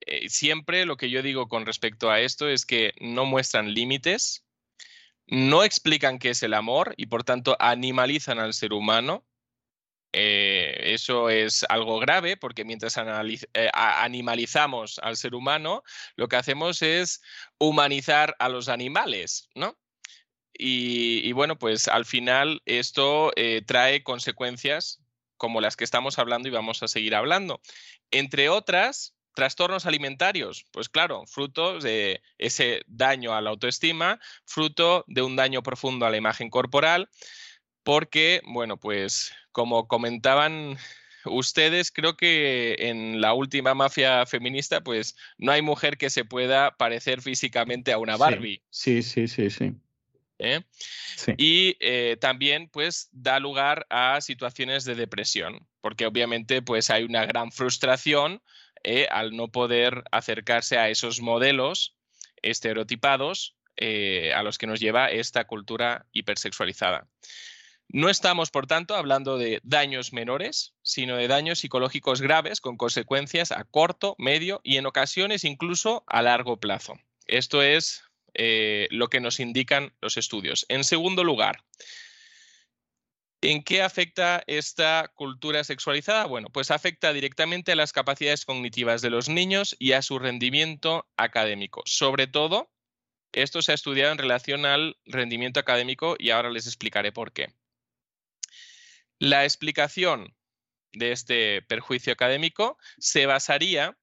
eh, 0.00 0.28
siempre 0.30 0.86
lo 0.86 0.96
que 0.96 1.10
yo 1.10 1.22
digo 1.22 1.48
con 1.48 1.66
respecto 1.66 2.10
a 2.10 2.20
esto 2.20 2.48
es 2.48 2.64
que 2.64 2.94
no 3.00 3.26
muestran 3.26 3.74
límites, 3.74 4.44
no 5.28 5.62
explican 5.62 6.18
qué 6.18 6.30
es 6.30 6.42
el 6.42 6.54
amor 6.54 6.94
y 6.96 7.06
por 7.06 7.22
tanto 7.22 7.56
animalizan 7.60 8.38
al 8.38 8.54
ser 8.54 8.72
humano. 8.72 9.24
Eh, 10.12 10.94
eso 10.94 11.28
es 11.28 11.66
algo 11.68 11.98
grave 11.98 12.38
porque 12.38 12.64
mientras 12.64 12.96
eh, 12.96 13.70
animalizamos 13.74 14.98
al 15.00 15.18
ser 15.18 15.34
humano, 15.34 15.82
lo 16.16 16.28
que 16.28 16.36
hacemos 16.36 16.80
es 16.80 17.20
humanizar 17.58 18.34
a 18.38 18.48
los 18.48 18.68
animales, 18.68 19.50
¿no? 19.54 19.78
Y, 20.60 21.30
bueno, 21.32 21.56
pues 21.56 21.86
al 21.86 22.04
final 22.04 22.62
esto 22.66 23.30
eh, 23.36 23.62
trae 23.64 24.02
consecuencias 24.02 25.00
como 25.36 25.60
las 25.60 25.76
que 25.76 25.84
estamos 25.84 26.18
hablando 26.18 26.48
y 26.48 26.50
vamos 26.50 26.82
a 26.82 26.88
seguir 26.88 27.14
hablando. 27.14 27.60
Entre 28.10 28.48
otras, 28.48 29.14
Trastornos 29.38 29.86
alimentarios, 29.86 30.66
pues 30.72 30.88
claro, 30.88 31.24
fruto 31.28 31.78
de 31.78 32.22
ese 32.38 32.82
daño 32.88 33.36
a 33.36 33.40
la 33.40 33.50
autoestima, 33.50 34.18
fruto 34.44 35.04
de 35.06 35.22
un 35.22 35.36
daño 35.36 35.62
profundo 35.62 36.06
a 36.06 36.10
la 36.10 36.16
imagen 36.16 36.50
corporal, 36.50 37.08
porque, 37.84 38.40
bueno, 38.44 38.78
pues 38.78 39.32
como 39.52 39.86
comentaban 39.86 40.76
ustedes, 41.24 41.92
creo 41.92 42.16
que 42.16 42.74
en 42.80 43.20
la 43.20 43.32
última 43.32 43.74
mafia 43.74 44.26
feminista, 44.26 44.80
pues 44.80 45.14
no 45.36 45.52
hay 45.52 45.62
mujer 45.62 45.98
que 45.98 46.10
se 46.10 46.24
pueda 46.24 46.76
parecer 46.76 47.22
físicamente 47.22 47.92
a 47.92 47.98
una 47.98 48.16
Barbie. 48.16 48.60
Sí, 48.70 49.04
sí, 49.04 49.28
sí, 49.28 49.50
sí. 49.50 49.72
¿Eh? 50.40 50.62
Y 51.36 51.76
eh, 51.78 52.16
también 52.20 52.68
pues 52.68 53.08
da 53.12 53.38
lugar 53.38 53.86
a 53.88 54.20
situaciones 54.20 54.84
de 54.84 54.96
depresión, 54.96 55.64
porque 55.80 56.06
obviamente 56.06 56.60
pues 56.60 56.90
hay 56.90 57.04
una 57.04 57.24
gran 57.24 57.52
frustración 57.52 58.42
eh, 58.84 59.06
al 59.10 59.36
no 59.36 59.48
poder 59.48 60.04
acercarse 60.10 60.78
a 60.78 60.88
esos 60.88 61.20
modelos 61.20 61.96
estereotipados 62.42 63.56
eh, 63.76 64.32
a 64.34 64.42
los 64.42 64.58
que 64.58 64.66
nos 64.66 64.80
lleva 64.80 65.10
esta 65.10 65.46
cultura 65.46 66.06
hipersexualizada. 66.12 67.06
No 67.90 68.10
estamos, 68.10 68.50
por 68.50 68.66
tanto, 68.66 68.96
hablando 68.96 69.38
de 69.38 69.60
daños 69.62 70.12
menores, 70.12 70.74
sino 70.82 71.16
de 71.16 71.26
daños 71.26 71.60
psicológicos 71.60 72.20
graves 72.20 72.60
con 72.60 72.76
consecuencias 72.76 73.50
a 73.50 73.64
corto, 73.64 74.14
medio 74.18 74.60
y 74.62 74.76
en 74.76 74.86
ocasiones 74.86 75.44
incluso 75.44 76.04
a 76.06 76.20
largo 76.20 76.58
plazo. 76.58 76.98
Esto 77.26 77.62
es 77.62 78.02
eh, 78.34 78.88
lo 78.90 79.08
que 79.08 79.20
nos 79.20 79.40
indican 79.40 79.94
los 80.02 80.18
estudios. 80.18 80.66
En 80.68 80.84
segundo 80.84 81.24
lugar, 81.24 81.62
¿En 83.40 83.62
qué 83.62 83.82
afecta 83.82 84.42
esta 84.48 85.12
cultura 85.14 85.62
sexualizada? 85.62 86.26
Bueno, 86.26 86.48
pues 86.52 86.72
afecta 86.72 87.12
directamente 87.12 87.70
a 87.70 87.76
las 87.76 87.92
capacidades 87.92 88.44
cognitivas 88.44 89.00
de 89.00 89.10
los 89.10 89.28
niños 89.28 89.76
y 89.78 89.92
a 89.92 90.02
su 90.02 90.18
rendimiento 90.18 91.06
académico. 91.16 91.82
Sobre 91.84 92.26
todo, 92.26 92.68
esto 93.32 93.62
se 93.62 93.70
ha 93.72 93.74
estudiado 93.76 94.10
en 94.10 94.18
relación 94.18 94.66
al 94.66 94.96
rendimiento 95.04 95.60
académico 95.60 96.16
y 96.18 96.30
ahora 96.30 96.50
les 96.50 96.66
explicaré 96.66 97.12
por 97.12 97.32
qué. 97.32 97.54
La 99.20 99.44
explicación 99.44 100.34
de 100.92 101.12
este 101.12 101.62
perjuicio 101.62 102.12
académico 102.12 102.76
se 102.98 103.26
basaría 103.26 103.96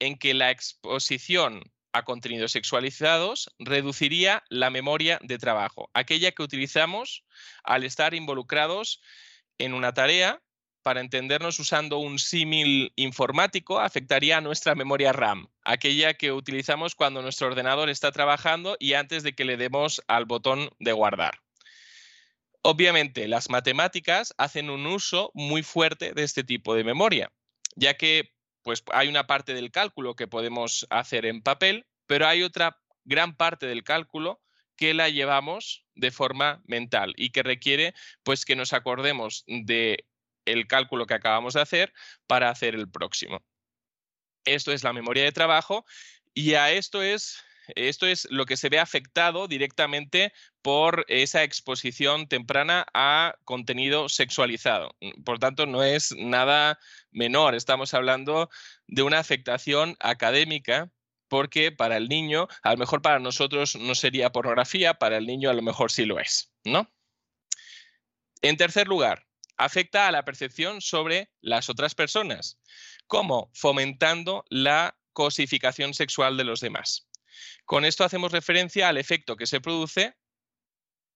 en 0.00 0.18
que 0.18 0.34
la 0.34 0.50
exposición 0.50 1.62
a 1.92 2.04
contenidos 2.04 2.52
sexualizados 2.52 3.50
reduciría 3.58 4.42
la 4.48 4.70
memoria 4.70 5.18
de 5.22 5.38
trabajo, 5.38 5.90
aquella 5.94 6.32
que 6.32 6.42
utilizamos 6.42 7.24
al 7.64 7.84
estar 7.84 8.14
involucrados 8.14 9.00
en 9.58 9.74
una 9.74 9.92
tarea. 9.92 10.42
Para 10.82 11.00
entendernos 11.00 11.60
usando 11.60 11.98
un 11.98 12.18
símil 12.18 12.92
informático, 12.96 13.78
afectaría 13.78 14.38
a 14.38 14.40
nuestra 14.40 14.74
memoria 14.74 15.12
RAM, 15.12 15.46
aquella 15.62 16.14
que 16.14 16.32
utilizamos 16.32 16.96
cuando 16.96 17.22
nuestro 17.22 17.46
ordenador 17.46 17.88
está 17.88 18.10
trabajando 18.10 18.76
y 18.80 18.94
antes 18.94 19.22
de 19.22 19.32
que 19.32 19.44
le 19.44 19.56
demos 19.56 20.02
al 20.08 20.24
botón 20.24 20.70
de 20.80 20.90
guardar. 20.90 21.38
Obviamente, 22.62 23.28
las 23.28 23.48
matemáticas 23.48 24.34
hacen 24.38 24.70
un 24.70 24.86
uso 24.86 25.30
muy 25.34 25.62
fuerte 25.62 26.14
de 26.14 26.24
este 26.24 26.42
tipo 26.42 26.74
de 26.74 26.82
memoria, 26.82 27.30
ya 27.76 27.94
que 27.94 28.32
pues 28.62 28.82
hay 28.92 29.08
una 29.08 29.26
parte 29.26 29.54
del 29.54 29.70
cálculo 29.70 30.14
que 30.14 30.28
podemos 30.28 30.86
hacer 30.90 31.26
en 31.26 31.42
papel, 31.42 31.86
pero 32.06 32.26
hay 32.26 32.42
otra 32.42 32.78
gran 33.04 33.36
parte 33.36 33.66
del 33.66 33.82
cálculo 33.82 34.40
que 34.76 34.94
la 34.94 35.08
llevamos 35.08 35.84
de 35.94 36.10
forma 36.10 36.62
mental 36.64 37.14
y 37.16 37.30
que 37.30 37.42
requiere 37.42 37.94
pues 38.22 38.44
que 38.44 38.56
nos 38.56 38.72
acordemos 38.72 39.44
de 39.46 40.06
el 40.44 40.66
cálculo 40.66 41.06
que 41.06 41.14
acabamos 41.14 41.54
de 41.54 41.60
hacer 41.60 41.92
para 42.26 42.50
hacer 42.50 42.74
el 42.74 42.90
próximo. 42.90 43.44
Esto 44.44 44.72
es 44.72 44.82
la 44.82 44.92
memoria 44.92 45.24
de 45.24 45.32
trabajo 45.32 45.84
y 46.34 46.54
a 46.54 46.72
esto 46.72 47.02
es 47.02 47.44
esto 47.76 48.06
es 48.06 48.26
lo 48.30 48.46
que 48.46 48.56
se 48.56 48.68
ve 48.68 48.78
afectado 48.78 49.48
directamente 49.48 50.32
por 50.62 51.04
esa 51.08 51.42
exposición 51.42 52.28
temprana 52.28 52.86
a 52.94 53.34
contenido 53.44 54.08
sexualizado. 54.08 54.94
Por 55.24 55.38
tanto, 55.38 55.66
no 55.66 55.82
es 55.82 56.14
nada 56.16 56.78
menor. 57.10 57.54
Estamos 57.54 57.94
hablando 57.94 58.50
de 58.86 59.02
una 59.02 59.18
afectación 59.18 59.96
académica 60.00 60.90
porque 61.28 61.72
para 61.72 61.96
el 61.96 62.08
niño, 62.08 62.46
a 62.62 62.72
lo 62.72 62.76
mejor 62.76 63.00
para 63.00 63.18
nosotros 63.18 63.74
no 63.76 63.94
sería 63.94 64.32
pornografía, 64.32 64.94
para 64.94 65.16
el 65.16 65.26
niño 65.26 65.48
a 65.48 65.54
lo 65.54 65.62
mejor 65.62 65.90
sí 65.90 66.04
lo 66.04 66.20
es, 66.20 66.52
¿no? 66.62 66.92
En 68.42 68.58
tercer 68.58 68.86
lugar, 68.86 69.24
afecta 69.56 70.08
a 70.08 70.12
la 70.12 70.24
percepción 70.24 70.80
sobre 70.80 71.30
las 71.40 71.70
otras 71.70 71.94
personas. 71.94 72.60
¿Cómo? 73.06 73.50
Fomentando 73.54 74.44
la 74.50 74.96
cosificación 75.12 75.94
sexual 75.94 76.36
de 76.36 76.44
los 76.44 76.60
demás. 76.60 77.08
Con 77.64 77.84
esto 77.84 78.04
hacemos 78.04 78.32
referencia 78.32 78.88
al 78.88 78.98
efecto 78.98 79.36
que 79.36 79.46
se 79.46 79.60
produce 79.60 80.14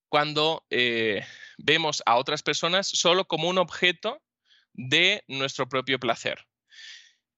cuando 0.09 0.65
eh, 0.71 1.25
vemos 1.59 2.03
a 2.07 2.17
otras 2.17 2.43
personas 2.43 2.89
solo 2.89 3.27
como 3.27 3.49
un 3.49 3.59
objeto 3.59 4.23
de 4.73 5.25
nuestro 5.27 5.69
propio 5.69 5.99
placer. 5.99 6.47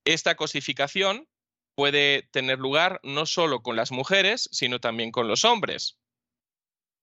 Esta 0.05 0.35
cosificación 0.35 1.29
puede 1.75 2.29
tener 2.33 2.59
lugar 2.59 3.01
no 3.03 3.27
solo 3.27 3.63
con 3.63 3.77
las 3.77 3.93
mujeres, 3.93 4.49
sino 4.53 4.81
también 4.81 5.13
con 5.13 5.29
los 5.29 5.45
hombres. 5.45 5.99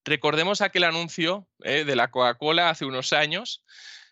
Recordemos 0.04 0.62
aquel 0.62 0.84
anuncio 0.84 1.48
eh, 1.64 1.84
de 1.84 1.96
la 1.96 2.12
Coca-Cola 2.12 2.70
hace 2.70 2.86
unos 2.86 3.14
años, 3.14 3.64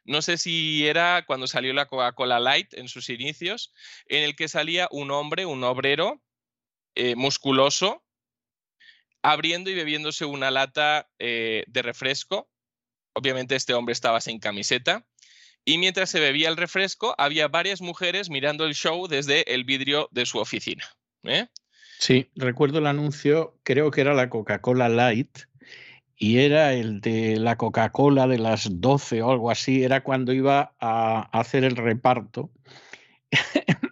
no 0.05 0.21
sé 0.21 0.37
si 0.37 0.85
era 0.85 1.23
cuando 1.25 1.47
salió 1.47 1.73
la 1.73 1.85
Coca-Cola 1.85 2.39
Light 2.39 2.73
en 2.73 2.89
sus 2.89 3.09
inicios, 3.09 3.73
en 4.07 4.23
el 4.23 4.35
que 4.35 4.47
salía 4.47 4.87
un 4.91 5.11
hombre, 5.11 5.45
un 5.45 5.63
obrero, 5.63 6.21
eh, 6.95 7.15
musculoso, 7.15 8.03
abriendo 9.21 9.69
y 9.69 9.75
bebiéndose 9.75 10.25
una 10.25 10.51
lata 10.51 11.09
eh, 11.19 11.63
de 11.67 11.81
refresco. 11.81 12.49
Obviamente 13.13 13.55
este 13.55 13.73
hombre 13.73 13.93
estaba 13.93 14.21
sin 14.21 14.39
camiseta. 14.39 15.05
Y 15.65 15.77
mientras 15.77 16.09
se 16.09 16.19
bebía 16.19 16.49
el 16.49 16.57
refresco, 16.57 17.15
había 17.17 17.47
varias 17.47 17.81
mujeres 17.81 18.29
mirando 18.29 18.65
el 18.65 18.75
show 18.75 19.07
desde 19.07 19.53
el 19.53 19.63
vidrio 19.63 20.09
de 20.11 20.25
su 20.25 20.39
oficina. 20.39 20.83
¿eh? 21.23 21.47
Sí, 21.99 22.29
recuerdo 22.35 22.79
el 22.79 22.87
anuncio, 22.87 23.57
creo 23.63 23.89
que 23.89 24.01
era 24.01 24.13
la 24.13 24.29
Coca-Cola 24.29 24.89
Light, 24.89 25.39
y 26.17 26.39
era 26.39 26.73
el 26.73 26.99
de 26.99 27.37
la 27.37 27.57
Coca-Cola 27.57 28.27
de 28.27 28.39
las 28.39 28.81
12 28.81 29.21
o 29.21 29.31
algo 29.31 29.51
así, 29.51 29.83
era 29.83 30.03
cuando 30.03 30.33
iba 30.33 30.75
a 30.79 31.21
hacer 31.31 31.63
el 31.63 31.77
reparto. 31.77 32.51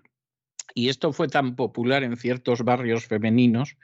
Y 0.74 0.90
esto 0.90 1.14
fue 1.14 1.28
tan 1.28 1.56
popular 1.56 2.04
en 2.04 2.18
ciertos 2.18 2.64
barrios 2.64 3.06
femeninos 3.06 3.78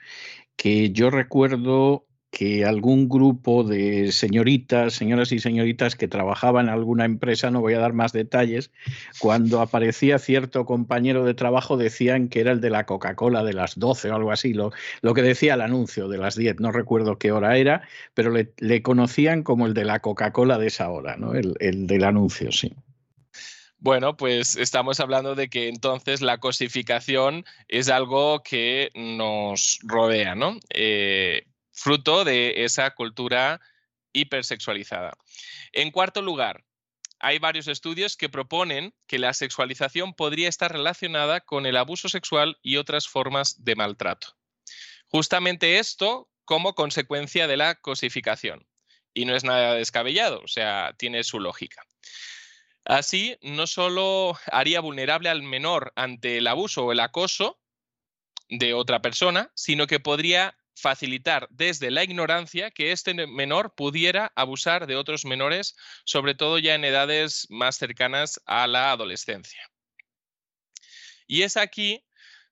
que 0.56 0.90
yo 0.90 1.10
recuerdo 1.10 2.08
que 2.30 2.64
algún 2.64 3.08
grupo 3.08 3.64
de 3.64 4.12
señoritas, 4.12 4.94
señoras 4.94 5.32
y 5.32 5.38
señoritas 5.38 5.96
que 5.96 6.08
trabajaban 6.08 6.66
en 6.66 6.74
alguna 6.74 7.04
empresa, 7.04 7.50
no 7.50 7.60
voy 7.60 7.74
a 7.74 7.78
dar 7.78 7.94
más 7.94 8.12
detalles, 8.12 8.70
cuando 9.18 9.60
aparecía 9.60 10.18
cierto 10.18 10.66
compañero 10.66 11.24
de 11.24 11.34
trabajo 11.34 11.76
decían 11.76 12.28
que 12.28 12.40
era 12.40 12.52
el 12.52 12.60
de 12.60 12.70
la 12.70 12.84
Coca-Cola 12.84 13.44
de 13.44 13.54
las 13.54 13.78
12 13.78 14.10
o 14.10 14.14
algo 14.14 14.30
así, 14.30 14.52
lo, 14.52 14.72
lo, 15.00 15.14
que 15.14 15.22
decía 15.22 15.54
el 15.54 15.62
anuncio 15.62 16.08
de 16.08 16.18
las 16.18 16.36
10, 16.36 16.60
no 16.60 16.70
recuerdo 16.70 17.18
qué 17.18 17.32
hora 17.32 17.56
era, 17.56 17.82
pero 18.14 18.30
le, 18.30 18.82
conocían 18.82 19.42
como 19.42 19.66
el 19.66 19.74
de 19.74 19.84
la 19.84 20.00
Coca-Cola 20.00 20.58
de 20.58 20.66
esa 20.66 20.90
hora, 20.90 21.16
¿no? 21.16 21.34
el, 21.34 21.54
el 21.60 21.86
del 21.86 22.04
anuncio, 22.04 22.52
sí. 22.52 22.74
Bueno, 23.80 24.16
pues 24.16 24.56
estamos 24.56 24.98
hablando 24.98 25.36
de 25.36 25.48
que 25.48 25.68
entonces 25.68 26.20
la 26.20 26.38
cosificación 26.38 27.44
es 27.68 27.88
algo 27.88 28.42
que 28.42 28.90
nos 28.94 29.78
rodea, 29.84 30.34
¿no? 30.34 30.58
Eh, 30.70 31.46
fruto 31.72 32.24
de 32.24 32.64
esa 32.64 32.90
cultura 32.94 33.60
hipersexualizada. 34.12 35.12
En 35.72 35.92
cuarto 35.92 36.22
lugar, 36.22 36.64
hay 37.20 37.38
varios 37.38 37.68
estudios 37.68 38.16
que 38.16 38.28
proponen 38.28 38.94
que 39.06 39.20
la 39.20 39.32
sexualización 39.32 40.12
podría 40.12 40.48
estar 40.48 40.72
relacionada 40.72 41.40
con 41.40 41.64
el 41.64 41.76
abuso 41.76 42.08
sexual 42.08 42.58
y 42.62 42.78
otras 42.78 43.06
formas 43.06 43.64
de 43.64 43.76
maltrato. 43.76 44.36
Justamente 45.06 45.78
esto 45.78 46.28
como 46.44 46.74
consecuencia 46.74 47.46
de 47.46 47.56
la 47.56 47.76
cosificación. 47.76 48.66
Y 49.14 49.24
no 49.24 49.36
es 49.36 49.44
nada 49.44 49.74
descabellado, 49.74 50.40
o 50.42 50.48
sea, 50.48 50.94
tiene 50.98 51.22
su 51.22 51.40
lógica. 51.40 51.84
Así, 52.84 53.36
no 53.42 53.66
solo 53.66 54.38
haría 54.50 54.80
vulnerable 54.80 55.28
al 55.28 55.42
menor 55.42 55.92
ante 55.96 56.38
el 56.38 56.46
abuso 56.46 56.86
o 56.86 56.92
el 56.92 57.00
acoso 57.00 57.60
de 58.48 58.72
otra 58.74 59.02
persona, 59.02 59.50
sino 59.54 59.86
que 59.86 60.00
podría 60.00 60.56
facilitar 60.74 61.48
desde 61.50 61.90
la 61.90 62.04
ignorancia 62.04 62.70
que 62.70 62.92
este 62.92 63.14
menor 63.26 63.74
pudiera 63.74 64.32
abusar 64.36 64.86
de 64.86 64.96
otros 64.96 65.24
menores, 65.24 65.76
sobre 66.04 66.34
todo 66.34 66.58
ya 66.58 66.74
en 66.74 66.84
edades 66.84 67.46
más 67.50 67.76
cercanas 67.76 68.40
a 68.46 68.66
la 68.66 68.92
adolescencia. 68.92 69.60
Y 71.26 71.42
es 71.42 71.56
aquí 71.56 72.04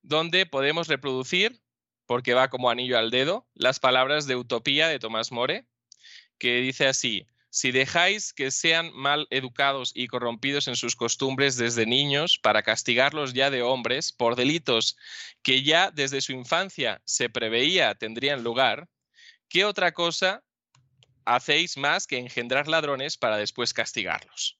donde 0.02 0.44
podemos 0.46 0.88
reproducir, 0.88 1.60
porque 2.04 2.34
va 2.34 2.50
como 2.50 2.70
anillo 2.70 2.98
al 2.98 3.10
dedo, 3.10 3.48
las 3.54 3.80
palabras 3.80 4.26
de 4.26 4.36
Utopía 4.36 4.88
de 4.88 4.98
Tomás 4.98 5.32
More, 5.32 5.66
que 6.38 6.60
dice 6.60 6.86
así, 6.86 7.26
si 7.50 7.72
dejáis 7.72 8.32
que 8.32 8.50
sean 8.50 8.92
mal 8.94 9.26
educados 9.30 9.92
y 9.94 10.08
corrompidos 10.08 10.68
en 10.68 10.76
sus 10.76 10.96
costumbres 10.96 11.56
desde 11.56 11.86
niños 11.86 12.38
para 12.38 12.62
castigarlos 12.62 13.32
ya 13.32 13.50
de 13.50 13.62
hombres 13.62 14.12
por 14.12 14.36
delitos 14.36 14.96
que 15.42 15.62
ya 15.62 15.90
desde 15.90 16.20
su 16.20 16.32
infancia 16.32 17.00
se 17.04 17.28
preveía 17.30 17.94
tendrían 17.94 18.42
lugar, 18.42 18.88
¿qué 19.48 19.64
otra 19.64 19.92
cosa 19.92 20.42
hacéis 21.24 21.76
más 21.76 22.06
que 22.06 22.18
engendrar 22.18 22.68
ladrones 22.68 23.16
para 23.16 23.36
después 23.36 23.72
castigarlos? 23.72 24.58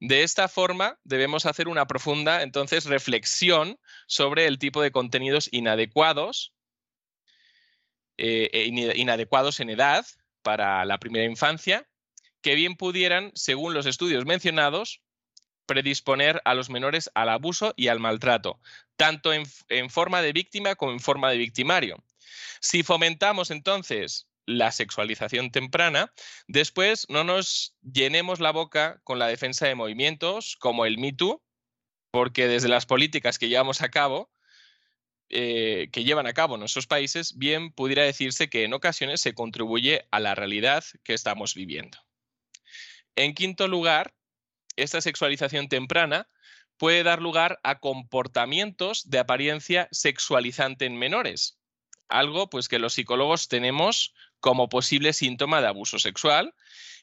De 0.00 0.22
esta 0.22 0.48
forma, 0.48 0.98
debemos 1.04 1.46
hacer 1.46 1.66
una 1.66 1.86
profunda, 1.86 2.42
entonces, 2.42 2.84
reflexión 2.84 3.78
sobre 4.06 4.46
el 4.46 4.58
tipo 4.58 4.82
de 4.82 4.90
contenidos 4.90 5.48
inadecuados, 5.50 6.52
eh, 8.18 8.50
e 8.52 8.64
inadecuados 8.96 9.60
en 9.60 9.70
edad, 9.70 10.04
para 10.44 10.84
la 10.84 10.98
primera 10.98 11.24
infancia 11.24 11.88
que 12.40 12.54
bien 12.54 12.76
pudieran, 12.76 13.32
según 13.34 13.74
los 13.74 13.86
estudios 13.86 14.26
mencionados, 14.26 15.00
predisponer 15.66 16.42
a 16.44 16.54
los 16.54 16.68
menores 16.68 17.10
al 17.14 17.30
abuso 17.30 17.72
y 17.74 17.88
al 17.88 17.98
maltrato, 17.98 18.60
tanto 18.96 19.32
en, 19.32 19.90
forma 19.90 20.20
de 20.20 20.34
víctima 20.34 20.74
como 20.74 20.92
en 20.92 21.00
forma 21.00 21.30
de 21.30 21.38
victimario. 21.38 22.04
Si 22.60 22.82
fomentamos 22.82 23.50
entonces 23.50 24.28
la 24.44 24.72
sexualización 24.72 25.50
temprana, 25.50 26.12
después 26.46 27.06
no 27.08 27.24
nos 27.24 27.74
llenemos 27.80 28.40
la 28.40 28.52
boca 28.52 29.00
con 29.04 29.18
la 29.18 29.26
defensa 29.26 29.66
de 29.66 29.74
movimientos 29.74 30.56
como 30.60 30.84
el 30.84 30.98
Me 30.98 31.16
porque 32.10 32.46
desde 32.46 32.68
las 32.68 32.84
políticas 32.84 33.38
que 33.38 33.48
llevamos 33.48 33.80
a 33.80 33.88
cabo 33.88 34.30
eh, 35.30 35.88
que 35.92 36.04
llevan 36.04 36.26
a 36.26 36.32
cabo 36.32 36.56
nuestros 36.56 36.86
países, 36.86 37.36
bien 37.36 37.72
pudiera 37.72 38.02
decirse 38.02 38.48
que 38.48 38.64
en 38.64 38.74
ocasiones 38.74 39.20
se 39.20 39.34
contribuye 39.34 40.06
a 40.10 40.20
la 40.20 40.34
realidad 40.34 40.84
que 41.02 41.14
estamos 41.14 41.54
viviendo. 41.54 41.98
En 43.16 43.34
quinto 43.34 43.68
lugar, 43.68 44.14
esta 44.76 45.00
sexualización 45.00 45.68
temprana 45.68 46.28
puede 46.76 47.02
dar 47.02 47.22
lugar 47.22 47.60
a 47.62 47.78
comportamientos 47.78 49.08
de 49.08 49.18
apariencia 49.18 49.88
sexualizante 49.92 50.84
en 50.86 50.96
menores, 50.96 51.58
algo 52.08 52.50
pues 52.50 52.68
que 52.68 52.78
los 52.78 52.94
psicólogos 52.94 53.48
tenemos 53.48 54.14
como 54.40 54.68
posible 54.68 55.12
síntoma 55.12 55.60
de 55.60 55.68
abuso 55.68 55.98
sexual 55.98 56.54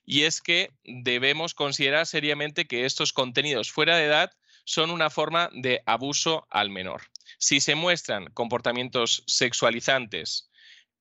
y 0.06 0.24
es 0.24 0.42
que 0.42 0.72
debemos 0.84 1.54
considerar 1.54 2.06
seriamente 2.06 2.68
que 2.68 2.86
estos 2.86 3.14
contenidos 3.14 3.72
fuera 3.72 3.98
de 3.98 4.06
edad 4.06 4.32
son 4.64 4.92
una 4.92 5.10
forma 5.10 5.50
de 5.54 5.82
abuso 5.86 6.48
al 6.50 6.70
menor. 6.70 7.02
Si 7.42 7.60
se 7.60 7.74
muestran 7.74 8.28
comportamientos 8.36 9.24
sexualizantes 9.26 10.52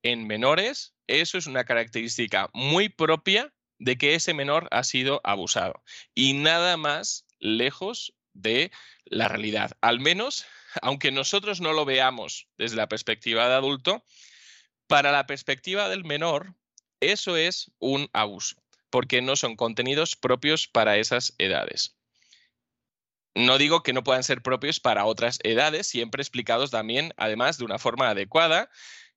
en 0.03 0.27
menores, 0.27 0.95
eso 1.07 1.37
es 1.37 1.47
una 1.47 1.65
característica 1.65 2.49
muy 2.55 2.89
propia 2.89 3.53
de 3.79 3.99
que 3.99 4.15
ese 4.15 4.33
menor 4.33 4.67
ha 4.71 4.83
sido 4.83 5.21
abusado 5.23 5.85
y 6.15 6.33
nada 6.33 6.79
más 6.79 7.27
lejos 7.41 8.15
de 8.33 8.73
la 9.05 9.29
realidad. 9.29 9.73
Al 9.83 10.01
menos, 10.01 10.47
aunque 10.81 11.13
nosotros 11.13 11.61
no 11.61 11.75
lo 11.75 11.85
veamos 11.85 12.49
desde 12.57 12.77
la 12.77 12.89
perspectiva 12.89 13.47
de 13.47 13.57
adulto, 13.57 14.03
para 14.87 15.13
la 15.13 15.27
perspectiva 15.27 15.91
del 15.91 16.05
menor, 16.05 16.55
eso 17.01 17.37
es 17.37 17.71
un 17.79 18.09
abuso, 18.15 18.57
porque 18.89 19.21
no 19.21 19.37
son 19.37 19.57
contenidos 19.57 20.17
propios 20.17 20.69
para 20.69 20.97
esas 20.97 21.35
edades. 21.37 22.00
No 23.35 23.59
digo 23.59 23.83
que 23.83 23.93
no 23.93 24.03
puedan 24.03 24.25
ser 24.25 24.43
propios 24.43 24.81
para 24.81 25.05
otras 25.05 25.39
edades, 25.45 25.87
siempre 25.87 26.23
explicados 26.23 26.71
también, 26.71 27.13
además, 27.17 27.59
de 27.59 27.65
una 27.65 27.79
forma 27.79 28.09
adecuada 28.09 28.71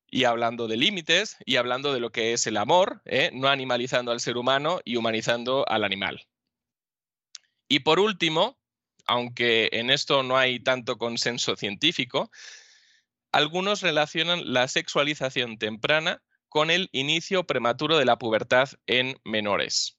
y 0.06 0.26
hablando 0.26 0.68
de 0.68 0.78
límites 0.78 1.38
y 1.46 1.56
hablando 1.56 1.94
de 1.94 2.00
lo 2.00 2.12
que 2.12 2.34
es 2.34 2.46
el 2.46 2.58
amor, 2.58 3.02
¿eh? 3.06 3.32
no 3.34 3.48
animalizando 3.48 4.12
al 4.12 4.20
ser 4.20 4.38
humano 4.38 4.80
y 4.86 4.98
humanizando 4.98 5.66
al 5.68 5.84
animal. 5.84 6.28
Y 7.68 7.80
por 7.80 8.00
último, 8.00 8.60
aunque 9.08 9.70
en 9.72 9.90
esto 9.90 10.22
no 10.22 10.38
hay 10.38 10.60
tanto 10.60 11.00
consenso 11.00 11.56
científico, 11.56 12.30
algunos 13.32 13.82
relacionan 13.82 14.54
la 14.54 14.68
sexualización 14.68 15.58
temprana 15.58 16.22
con 16.48 16.70
el 16.70 16.90
inicio 16.92 17.46
prematuro 17.46 17.98
de 17.98 18.06
la 18.06 18.20
pubertad 18.20 18.70
en 18.86 19.20
menores. 19.24 19.98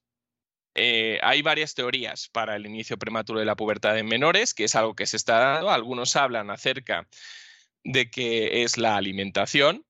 Eh, 0.74 1.20
hay 1.22 1.42
varias 1.42 1.74
teorías 1.74 2.28
para 2.28 2.56
el 2.56 2.66
inicio 2.66 2.98
prematuro 2.98 3.38
de 3.38 3.46
la 3.46 3.56
pubertad 3.56 3.96
en 3.98 4.06
menores, 4.06 4.54
que 4.54 4.64
es 4.64 4.74
algo 4.74 4.94
que 4.94 5.06
se 5.06 5.16
está 5.16 5.38
dando. 5.38 5.70
Algunos 5.70 6.16
hablan 6.16 6.50
acerca 6.50 7.08
de 7.84 8.10
que 8.10 8.64
es 8.64 8.76
la 8.78 8.96
alimentación. 8.96 9.86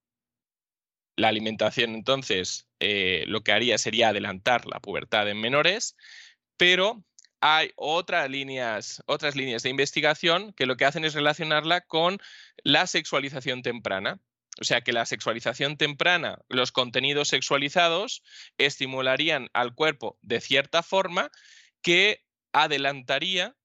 La 1.17 1.29
alimentación, 1.29 1.95
entonces, 1.95 2.69
eh, 2.81 3.25
lo 3.29 3.43
que 3.43 3.53
haría 3.53 3.79
sería 3.79 4.09
adelantar 4.09 4.67
la 4.67 4.81
pubertad 4.81 5.29
en 5.29 5.41
menores, 5.41 5.97
pero 6.57 7.05
hay 7.41 7.73
otras 7.77 8.29
líneas, 8.31 9.03
otras 9.07 9.37
líneas 9.37 9.63
de 9.63 9.71
investigación 9.71 10.53
que 10.55 10.67
lo 10.67 10.77
que 10.77 10.87
hacen 10.87 11.05
es 11.05 11.15
relacionarla 11.15 11.83
con 11.83 12.19
la 12.65 12.87
sexualización 12.87 13.63
temprana. 13.63 14.19
O 14.61 14.65
sea 14.65 14.83
que 14.83 14.93
la 14.93 15.07
sexualización 15.07 15.77
temprana, 15.77 16.39
los 16.49 16.71
contenidos 16.71 17.29
sexualizados, 17.29 18.23
estimularían 18.59 19.51
al 19.53 19.75
cuerpo 19.75 20.19
de 20.23 20.41
cierta 20.41 20.83
forma 20.83 21.31
que 21.83 22.25
adelantaría 22.53 23.57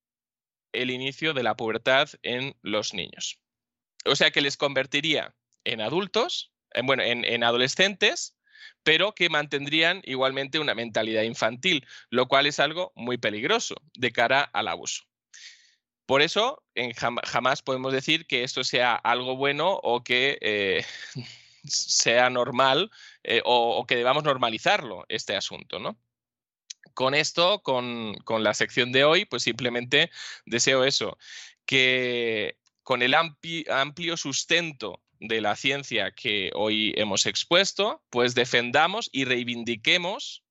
el 0.72 0.90
inicio 0.90 1.32
de 1.32 1.42
la 1.42 1.56
pubertad 1.56 2.08
en 2.22 2.56
los 2.62 2.94
niños. 2.94 3.40
O 4.04 4.16
sea 4.16 4.30
que 4.30 4.40
les 4.40 4.56
convertiría 4.56 5.34
en 5.64 5.80
adultos, 5.80 6.52
en, 6.72 6.86
bueno, 6.86 7.02
en 7.04 7.44
adolescentes, 7.44 8.36
pero 8.82 9.14
que 9.14 9.28
mantendrían 9.28 10.02
igualmente 10.04 10.58
una 10.58 10.74
mentalidad 10.74 11.22
infantil, 11.22 11.86
lo 12.08 12.28
cual 12.28 12.46
es 12.46 12.60
algo 12.60 12.92
muy 12.94 13.18
peligroso 13.18 13.74
de 13.94 14.12
cara 14.12 14.42
al 14.42 14.68
abuso. 14.68 15.09
Por 16.10 16.22
eso, 16.22 16.60
jamás 17.22 17.62
podemos 17.62 17.92
decir 17.92 18.26
que 18.26 18.42
esto 18.42 18.64
sea 18.64 18.96
algo 18.96 19.36
bueno 19.36 19.78
o 19.80 20.02
que 20.02 20.38
eh, 20.40 20.84
sea 21.64 22.28
normal 22.30 22.90
eh, 23.22 23.42
o, 23.44 23.86
que 23.86 23.94
debamos 23.94 24.24
normalizarlo, 24.24 25.04
este 25.08 25.36
asunto, 25.36 25.78
¿no? 25.78 26.00
Con 26.94 27.14
esto, 27.14 27.62
con, 27.62 28.16
la 28.26 28.54
sección 28.54 28.90
de 28.90 29.04
hoy, 29.04 29.24
pues 29.24 29.44
simplemente 29.44 30.10
deseo 30.46 30.82
eso, 30.82 31.16
que 31.64 32.58
con 32.82 33.02
el 33.02 33.14
amplio 33.14 34.16
sustento 34.16 35.04
de 35.20 35.40
la 35.40 35.54
ciencia 35.54 36.10
que 36.10 36.50
hoy 36.56 36.92
hemos 36.96 37.24
expuesto, 37.24 38.02
pues 38.10 38.34
defendamos 38.34 39.10
y 39.12 39.26
reivindiquemos 39.26 40.42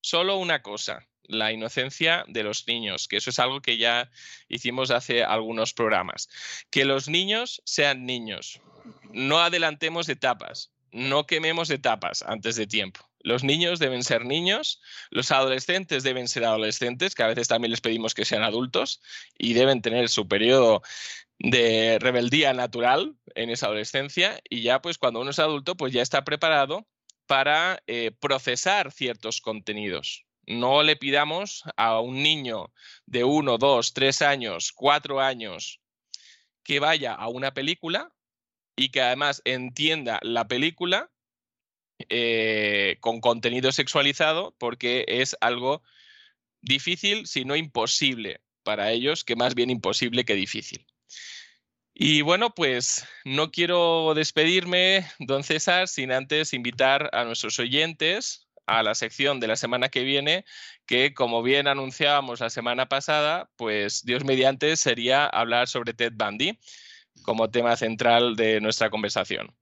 solo 0.00 0.38
una 0.38 0.60
cosa, 0.60 1.07
la 1.28 1.52
inocencia 1.52 2.24
de 2.26 2.42
los 2.42 2.66
niños, 2.66 3.06
que 3.06 3.18
eso 3.18 3.30
es 3.30 3.38
algo 3.38 3.60
que 3.60 3.76
ya 3.76 4.10
hicimos 4.48 4.90
hace 4.90 5.22
algunos 5.22 5.72
programas. 5.74 6.28
Que 6.70 6.84
los 6.84 7.08
niños 7.08 7.62
sean 7.64 8.06
niños. 8.06 8.60
No 9.12 9.38
adelantemos 9.40 10.08
etapas. 10.08 10.72
no 10.90 11.26
quememos 11.26 11.68
etapas 11.68 12.22
antes 12.22 12.56
de 12.56 12.66
tiempo. 12.66 13.08
Los 13.20 13.44
niños 13.44 13.78
deben 13.78 14.02
ser 14.02 14.24
niños, 14.24 14.80
los 15.10 15.30
adolescentes 15.32 16.02
deben 16.02 16.28
ser 16.28 16.44
adolescentes, 16.44 17.14
que 17.14 17.22
a 17.22 17.26
veces 17.26 17.48
también 17.48 17.70
les 17.72 17.82
pedimos 17.82 18.14
que 18.14 18.24
sean 18.24 18.42
adultos 18.42 19.02
y 19.36 19.52
deben 19.52 19.82
tener 19.82 20.08
su 20.08 20.28
periodo 20.28 20.82
de 21.38 21.98
rebeldía 22.00 22.52
natural 22.52 23.16
en 23.34 23.50
esa 23.50 23.66
adolescencia 23.66 24.40
y 24.48 24.62
ya 24.62 24.80
pues 24.80 24.98
cuando 24.98 25.20
uno 25.20 25.30
es 25.30 25.38
adulto 25.38 25.76
pues 25.76 25.92
ya 25.92 26.02
está 26.02 26.24
preparado 26.24 26.86
para 27.26 27.82
eh, 27.86 28.10
procesar 28.18 28.90
ciertos 28.92 29.40
contenidos. 29.40 30.24
No 30.48 30.82
le 30.82 30.96
pidamos 30.96 31.62
a 31.76 32.00
un 32.00 32.22
niño 32.22 32.72
de 33.04 33.22
uno, 33.22 33.58
dos, 33.58 33.92
tres 33.92 34.22
años, 34.22 34.72
cuatro 34.72 35.20
años 35.20 35.78
que 36.64 36.80
vaya 36.80 37.12
a 37.12 37.28
una 37.28 37.52
película 37.52 38.10
y 38.74 38.88
que 38.88 39.02
además 39.02 39.42
entienda 39.44 40.18
la 40.22 40.48
película 40.48 41.10
eh, 42.08 42.96
con 43.00 43.20
contenido 43.20 43.72
sexualizado 43.72 44.56
porque 44.58 45.04
es 45.06 45.36
algo 45.42 45.82
difícil, 46.62 47.26
si 47.26 47.44
no 47.44 47.54
imposible 47.54 48.40
para 48.62 48.90
ellos, 48.90 49.24
que 49.24 49.36
más 49.36 49.54
bien 49.54 49.68
imposible 49.68 50.24
que 50.24 50.34
difícil. 50.34 50.86
Y 51.92 52.22
bueno, 52.22 52.54
pues 52.54 53.06
no 53.26 53.50
quiero 53.50 54.14
despedirme, 54.14 55.06
don 55.18 55.44
César, 55.44 55.88
sin 55.88 56.10
antes 56.10 56.54
invitar 56.54 57.10
a 57.12 57.24
nuestros 57.24 57.58
oyentes 57.58 58.47
a 58.68 58.82
la 58.82 58.94
sección 58.94 59.40
de 59.40 59.48
la 59.48 59.56
semana 59.56 59.88
que 59.88 60.04
viene, 60.04 60.44
que 60.86 61.14
como 61.14 61.42
bien 61.42 61.66
anunciábamos 61.66 62.40
la 62.40 62.50
semana 62.50 62.86
pasada, 62.86 63.50
pues 63.56 64.04
Dios 64.04 64.24
mediante 64.24 64.76
sería 64.76 65.26
hablar 65.26 65.68
sobre 65.68 65.94
Ted 65.94 66.12
Bundy 66.14 66.58
como 67.22 67.50
tema 67.50 67.76
central 67.76 68.36
de 68.36 68.60
nuestra 68.60 68.90
conversación. 68.90 69.52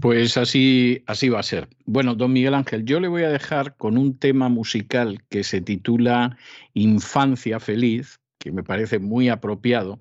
Pues 0.00 0.36
así, 0.36 1.02
así 1.06 1.28
va 1.28 1.40
a 1.40 1.44
ser. 1.44 1.68
Bueno, 1.86 2.14
don 2.14 2.32
Miguel 2.32 2.54
Ángel, 2.54 2.84
yo 2.84 3.00
le 3.00 3.08
voy 3.08 3.22
a 3.22 3.30
dejar 3.30 3.76
con 3.76 3.96
un 3.96 4.18
tema 4.18 4.48
musical 4.48 5.22
que 5.30 5.42
se 5.42 5.60
titula 5.60 6.36
Infancia 6.74 7.60
Feliz, 7.60 8.20
que 8.38 8.52
me 8.52 8.62
parece 8.62 8.98
muy 8.98 9.30
apropiado, 9.30 10.00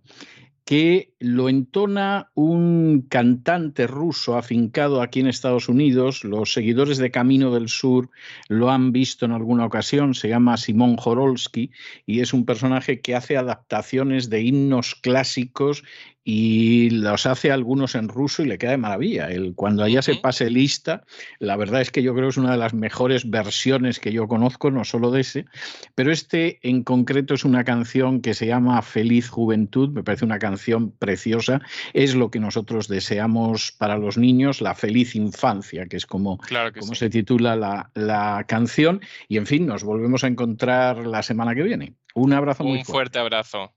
que 0.65 1.13
lo 1.25 1.49
entona 1.49 2.29
un 2.35 3.07
cantante 3.09 3.87
ruso 3.87 4.37
afincado 4.37 5.01
aquí 5.01 5.21
en 5.21 5.27
Estados 5.27 5.67
Unidos. 5.69 6.23
Los 6.23 6.53
seguidores 6.53 6.99
de 6.99 7.09
Camino 7.09 7.51
del 7.51 7.67
Sur 7.67 8.11
lo 8.47 8.69
han 8.69 8.91
visto 8.91 9.25
en 9.25 9.31
alguna 9.31 9.65
ocasión. 9.65 10.13
Se 10.13 10.29
llama 10.29 10.57
Simón 10.57 10.97
Jorolsky 10.97 11.71
y 12.05 12.19
es 12.19 12.31
un 12.33 12.45
personaje 12.45 13.01
que 13.01 13.15
hace 13.15 13.37
adaptaciones 13.37 14.29
de 14.29 14.43
himnos 14.43 14.93
clásicos 14.93 15.83
y 16.27 16.89
los 16.89 17.27
hace 17.27 17.51
algunos 17.51 17.93
en 17.93 18.09
ruso 18.09 18.41
y 18.41 18.47
le 18.47 18.57
queda 18.57 18.71
de 18.71 18.77
maravilla. 18.77 19.29
El, 19.29 19.53
cuando 19.53 19.83
allá 19.83 20.01
se 20.01 20.15
pase 20.15 20.49
lista, 20.49 21.05
la 21.37 21.55
verdad 21.55 21.81
es 21.81 21.91
que 21.91 22.01
yo 22.01 22.13
creo 22.13 22.25
que 22.25 22.31
es 22.31 22.37
una 22.37 22.51
de 22.51 22.57
las 22.57 22.73
mejores 22.73 23.29
versiones 23.29 23.99
que 23.99 24.11
yo 24.11 24.27
conozco, 24.27 24.71
no 24.71 24.83
solo 24.83 25.11
de 25.11 25.21
ese, 25.21 25.45
pero 25.93 26.11
este 26.11 26.59
en 26.67 26.83
concreto 26.83 27.35
es 27.35 27.45
una 27.45 27.63
canción 27.63 28.21
que 28.21 28.33
se 28.33 28.47
llama 28.47 28.81
Feliz 28.81 29.29
Juventud, 29.29 29.89
me 29.89 30.03
parece 30.03 30.25
una 30.25 30.39
canción 30.39 30.89
preciosa, 30.89 31.14
es 31.93 32.15
lo 32.15 32.31
que 32.31 32.39
nosotros 32.39 32.87
deseamos 32.87 33.71
para 33.71 33.97
los 33.97 34.17
niños, 34.17 34.61
la 34.61 34.75
feliz 34.75 35.15
infancia, 35.15 35.85
que 35.87 35.97
es 35.97 36.05
como, 36.05 36.39
como 36.79 36.95
se 36.95 37.09
titula 37.09 37.55
la, 37.55 37.91
la, 37.93 38.45
canción, 38.47 39.01
y 39.27 39.37
en 39.37 39.45
fin, 39.45 39.65
nos 39.65 39.83
volvemos 39.83 40.23
a 40.23 40.27
encontrar 40.27 41.05
la 41.05 41.21
semana 41.23 41.55
que 41.55 41.63
viene. 41.63 41.93
Un 42.13 42.33
abrazo 42.33 42.63
muy 42.63 42.83
fuerte 42.83 43.19
abrazo. 43.19 43.74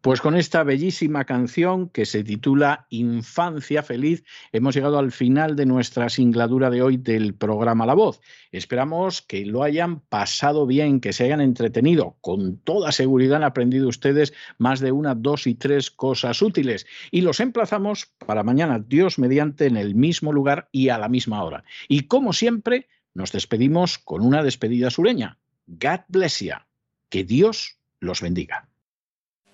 Pues 0.00 0.22
con 0.22 0.34
esta 0.34 0.62
bellísima 0.62 1.26
canción 1.26 1.90
que 1.90 2.06
se 2.06 2.24
titula 2.24 2.86
Infancia 2.88 3.82
Feliz, 3.82 4.24
hemos 4.50 4.74
llegado 4.74 4.98
al 4.98 5.12
final 5.12 5.56
de 5.56 5.66
nuestra 5.66 6.08
singladura 6.08 6.70
de 6.70 6.80
hoy 6.80 6.96
del 6.96 7.34
programa 7.34 7.84
La 7.84 7.92
Voz. 7.92 8.22
Esperamos 8.50 9.20
que 9.20 9.44
lo 9.44 9.62
hayan 9.62 10.00
pasado 10.00 10.66
bien, 10.66 11.00
que 11.00 11.12
se 11.12 11.24
hayan 11.24 11.42
entretenido. 11.42 12.16
Con 12.22 12.56
toda 12.56 12.92
seguridad 12.92 13.36
han 13.36 13.44
aprendido 13.44 13.88
ustedes 13.88 14.32
más 14.56 14.80
de 14.80 14.90
una, 14.90 15.14
dos 15.14 15.46
y 15.46 15.54
tres 15.54 15.90
cosas 15.90 16.40
útiles. 16.40 16.86
Y 17.10 17.20
los 17.20 17.38
emplazamos 17.38 18.06
para 18.24 18.42
mañana, 18.42 18.78
Dios 18.78 19.18
mediante, 19.18 19.66
en 19.66 19.76
el 19.76 19.94
mismo 19.94 20.32
lugar 20.32 20.70
y 20.72 20.88
a 20.88 20.96
la 20.96 21.10
misma 21.10 21.44
hora. 21.44 21.62
Y 21.88 22.04
como 22.04 22.32
siempre, 22.32 22.88
nos 23.12 23.32
despedimos 23.32 23.98
con 23.98 24.22
una 24.22 24.42
despedida 24.42 24.88
sureña. 24.88 25.36
God 25.66 26.00
bless 26.08 26.40
you. 26.40 26.54
Que 27.10 27.22
Dios 27.22 27.76
los 28.00 28.22
bendiga. 28.22 28.69